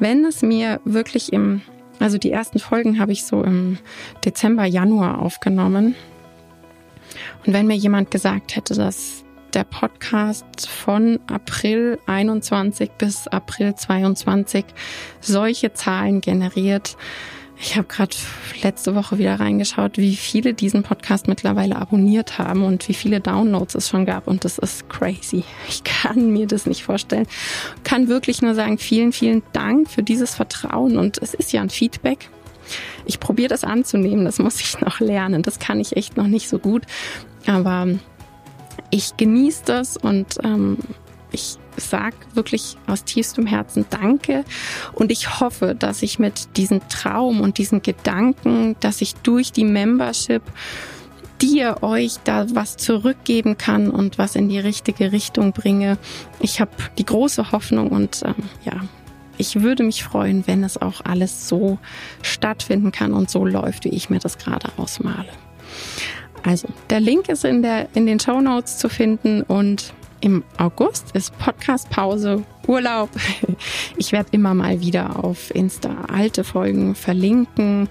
wenn 0.00 0.24
es 0.24 0.42
mir 0.42 0.80
wirklich 0.84 1.32
im, 1.32 1.62
also 2.00 2.18
die 2.18 2.32
ersten 2.32 2.58
Folgen 2.58 2.98
habe 2.98 3.12
ich 3.12 3.24
so 3.24 3.44
im 3.44 3.78
Dezember, 4.24 4.64
Januar 4.64 5.20
aufgenommen. 5.20 5.94
Und 7.46 7.52
wenn 7.52 7.68
mir 7.68 7.76
jemand 7.76 8.10
gesagt 8.10 8.56
hätte, 8.56 8.74
dass 8.74 9.24
der 9.52 9.64
Podcast 9.64 10.68
von 10.68 11.20
April 11.28 12.00
21 12.06 12.90
bis 12.98 13.28
April 13.28 13.76
22 13.76 14.64
solche 15.20 15.74
Zahlen 15.74 16.20
generiert, 16.20 16.96
ich 17.58 17.76
habe 17.76 17.86
gerade 17.86 18.14
letzte 18.62 18.94
Woche 18.94 19.18
wieder 19.18 19.38
reingeschaut, 19.38 19.96
wie 19.96 20.16
viele 20.16 20.54
diesen 20.54 20.82
Podcast 20.82 21.28
mittlerweile 21.28 21.76
abonniert 21.76 22.38
haben 22.38 22.62
und 22.64 22.88
wie 22.88 22.94
viele 22.94 23.20
Downloads 23.20 23.74
es 23.74 23.88
schon 23.88 24.04
gab. 24.06 24.26
Und 24.26 24.44
das 24.44 24.58
ist 24.58 24.88
crazy. 24.88 25.44
Ich 25.68 25.84
kann 25.84 26.32
mir 26.32 26.46
das 26.46 26.66
nicht 26.66 26.82
vorstellen. 26.82 27.26
Kann 27.84 28.08
wirklich 28.08 28.42
nur 28.42 28.54
sagen, 28.54 28.78
vielen, 28.78 29.12
vielen 29.12 29.42
Dank 29.52 29.88
für 29.88 30.02
dieses 30.02 30.34
Vertrauen. 30.34 30.98
Und 30.98 31.18
es 31.18 31.32
ist 31.32 31.52
ja 31.52 31.62
ein 31.62 31.70
Feedback. 31.70 32.28
Ich 33.06 33.20
probiere 33.20 33.48
das 33.48 33.64
anzunehmen. 33.64 34.24
Das 34.24 34.38
muss 34.38 34.60
ich 34.60 34.80
noch 34.80 35.00
lernen. 35.00 35.42
Das 35.42 35.58
kann 35.58 35.80
ich 35.80 35.96
echt 35.96 36.16
noch 36.16 36.26
nicht 36.26 36.48
so 36.48 36.58
gut. 36.58 36.82
Aber 37.46 37.86
ich 38.90 39.16
genieße 39.16 39.62
das 39.64 39.96
und 39.96 40.38
ähm, 40.42 40.78
ich 41.30 41.56
sag 41.76 42.14
wirklich 42.34 42.76
aus 42.86 43.04
tiefstem 43.04 43.46
Herzen 43.46 43.86
Danke 43.90 44.44
und 44.92 45.10
ich 45.10 45.40
hoffe, 45.40 45.74
dass 45.74 46.02
ich 46.02 46.18
mit 46.18 46.56
diesem 46.56 46.88
Traum 46.88 47.40
und 47.40 47.58
diesen 47.58 47.82
Gedanken, 47.82 48.76
dass 48.80 49.00
ich 49.00 49.14
durch 49.16 49.52
die 49.52 49.64
Membership 49.64 50.42
dir 51.40 51.82
euch 51.82 52.18
da 52.24 52.46
was 52.54 52.76
zurückgeben 52.76 53.58
kann 53.58 53.90
und 53.90 54.18
was 54.18 54.36
in 54.36 54.48
die 54.48 54.58
richtige 54.58 55.12
Richtung 55.12 55.52
bringe. 55.52 55.98
Ich 56.40 56.60
habe 56.60 56.70
die 56.96 57.04
große 57.04 57.52
Hoffnung 57.52 57.88
und 57.88 58.22
ähm, 58.24 58.34
ja, 58.64 58.80
ich 59.36 59.62
würde 59.62 59.82
mich 59.82 60.04
freuen, 60.04 60.46
wenn 60.46 60.62
es 60.62 60.80
auch 60.80 61.00
alles 61.04 61.48
so 61.48 61.78
stattfinden 62.22 62.92
kann 62.92 63.12
und 63.12 63.30
so 63.30 63.44
läuft, 63.44 63.84
wie 63.84 63.90
ich 63.90 64.10
mir 64.10 64.20
das 64.20 64.38
gerade 64.38 64.68
ausmale. 64.76 65.28
Also, 66.44 66.68
der 66.90 67.00
Link 67.00 67.28
ist 67.28 67.44
in, 67.44 67.62
der, 67.62 67.88
in 67.94 68.06
den 68.06 68.20
Show 68.20 68.40
Notes 68.40 68.78
zu 68.78 68.88
finden 68.88 69.42
und 69.42 69.92
im 70.24 70.42
August 70.56 71.10
ist 71.12 71.36
Podcast-Pause, 71.38 72.42
Urlaub. 72.66 73.10
Ich 73.96 74.10
werde 74.12 74.30
immer 74.32 74.54
mal 74.54 74.80
wieder 74.80 75.22
auf 75.22 75.54
Insta 75.54 76.06
alte 76.10 76.44
Folgen 76.44 76.94
verlinken, 76.94 77.88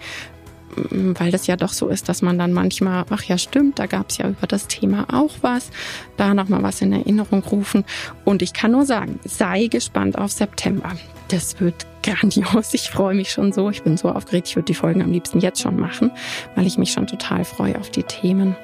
weil 0.76 1.32
das 1.32 1.46
ja 1.46 1.56
doch 1.56 1.72
so 1.72 1.88
ist, 1.88 2.10
dass 2.10 2.24
man 2.24 2.39
dann 2.39 2.52
manchmal, 2.52 3.06
ach 3.12 3.24
ja, 3.24 3.38
stimmt, 3.38 3.78
da 3.78 3.86
gab 3.86 4.10
es 4.10 4.17
ja 4.17 4.28
über 4.28 4.48
das 4.48 4.67
Thema 4.67 5.06
auch 5.13 5.32
was, 5.41 5.69
da 6.17 6.34
nochmal 6.34 6.63
was 6.63 6.82
in 6.82 6.91
Erinnerung 6.91 7.43
rufen. 7.43 7.86
Und 8.26 8.41
ich 8.41 8.54
kann 8.54 8.72
nur 8.72 8.86
sagen, 8.86 9.19
sei 9.24 9.67
gespannt 9.67 10.17
auf 10.17 10.32
September. 10.32 10.91
Das 11.28 11.60
wird 11.60 11.86
grandios. 12.02 12.74
Ich 12.74 12.89
freue 12.89 13.13
mich 13.13 13.30
schon 13.30 13.54
so. 13.54 13.69
Ich 13.69 13.84
bin 13.84 13.96
so 13.96 14.10
aufgeregt. 14.10 14.48
Ich 14.48 14.56
würde 14.56 14.65
die 14.65 14.74
Folgen 14.74 15.04
am 15.04 15.12
liebsten 15.12 15.39
jetzt 15.39 15.62
schon 15.62 15.80
machen, 15.80 16.12
weil 16.56 16.65
ich 16.65 16.80
mich 16.80 16.91
schon 16.91 17.06
total 17.06 17.46
freue 17.46 17.80
auf 17.80 17.91
die 17.91 18.04
Themen. 18.04 18.56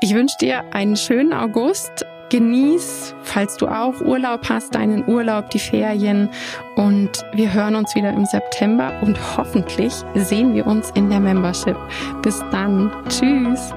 Ich 0.00 0.14
wünsche 0.14 0.36
dir 0.40 0.72
einen 0.72 0.96
schönen 0.96 1.32
August. 1.32 2.06
Genieß, 2.30 3.14
falls 3.22 3.56
du 3.56 3.66
auch 3.66 4.00
Urlaub 4.00 4.48
hast, 4.48 4.74
deinen 4.74 5.06
Urlaub, 5.06 5.50
die 5.50 5.58
Ferien. 5.58 6.28
Und 6.76 7.24
wir 7.34 7.52
hören 7.52 7.74
uns 7.74 7.94
wieder 7.94 8.12
im 8.12 8.24
September 8.24 8.92
und 9.02 9.18
hoffentlich 9.36 9.92
sehen 10.14 10.54
wir 10.54 10.66
uns 10.66 10.90
in 10.92 11.10
der 11.10 11.20
Membership. 11.20 11.76
Bis 12.22 12.38
dann. 12.50 12.90
Tschüss. 13.08 13.72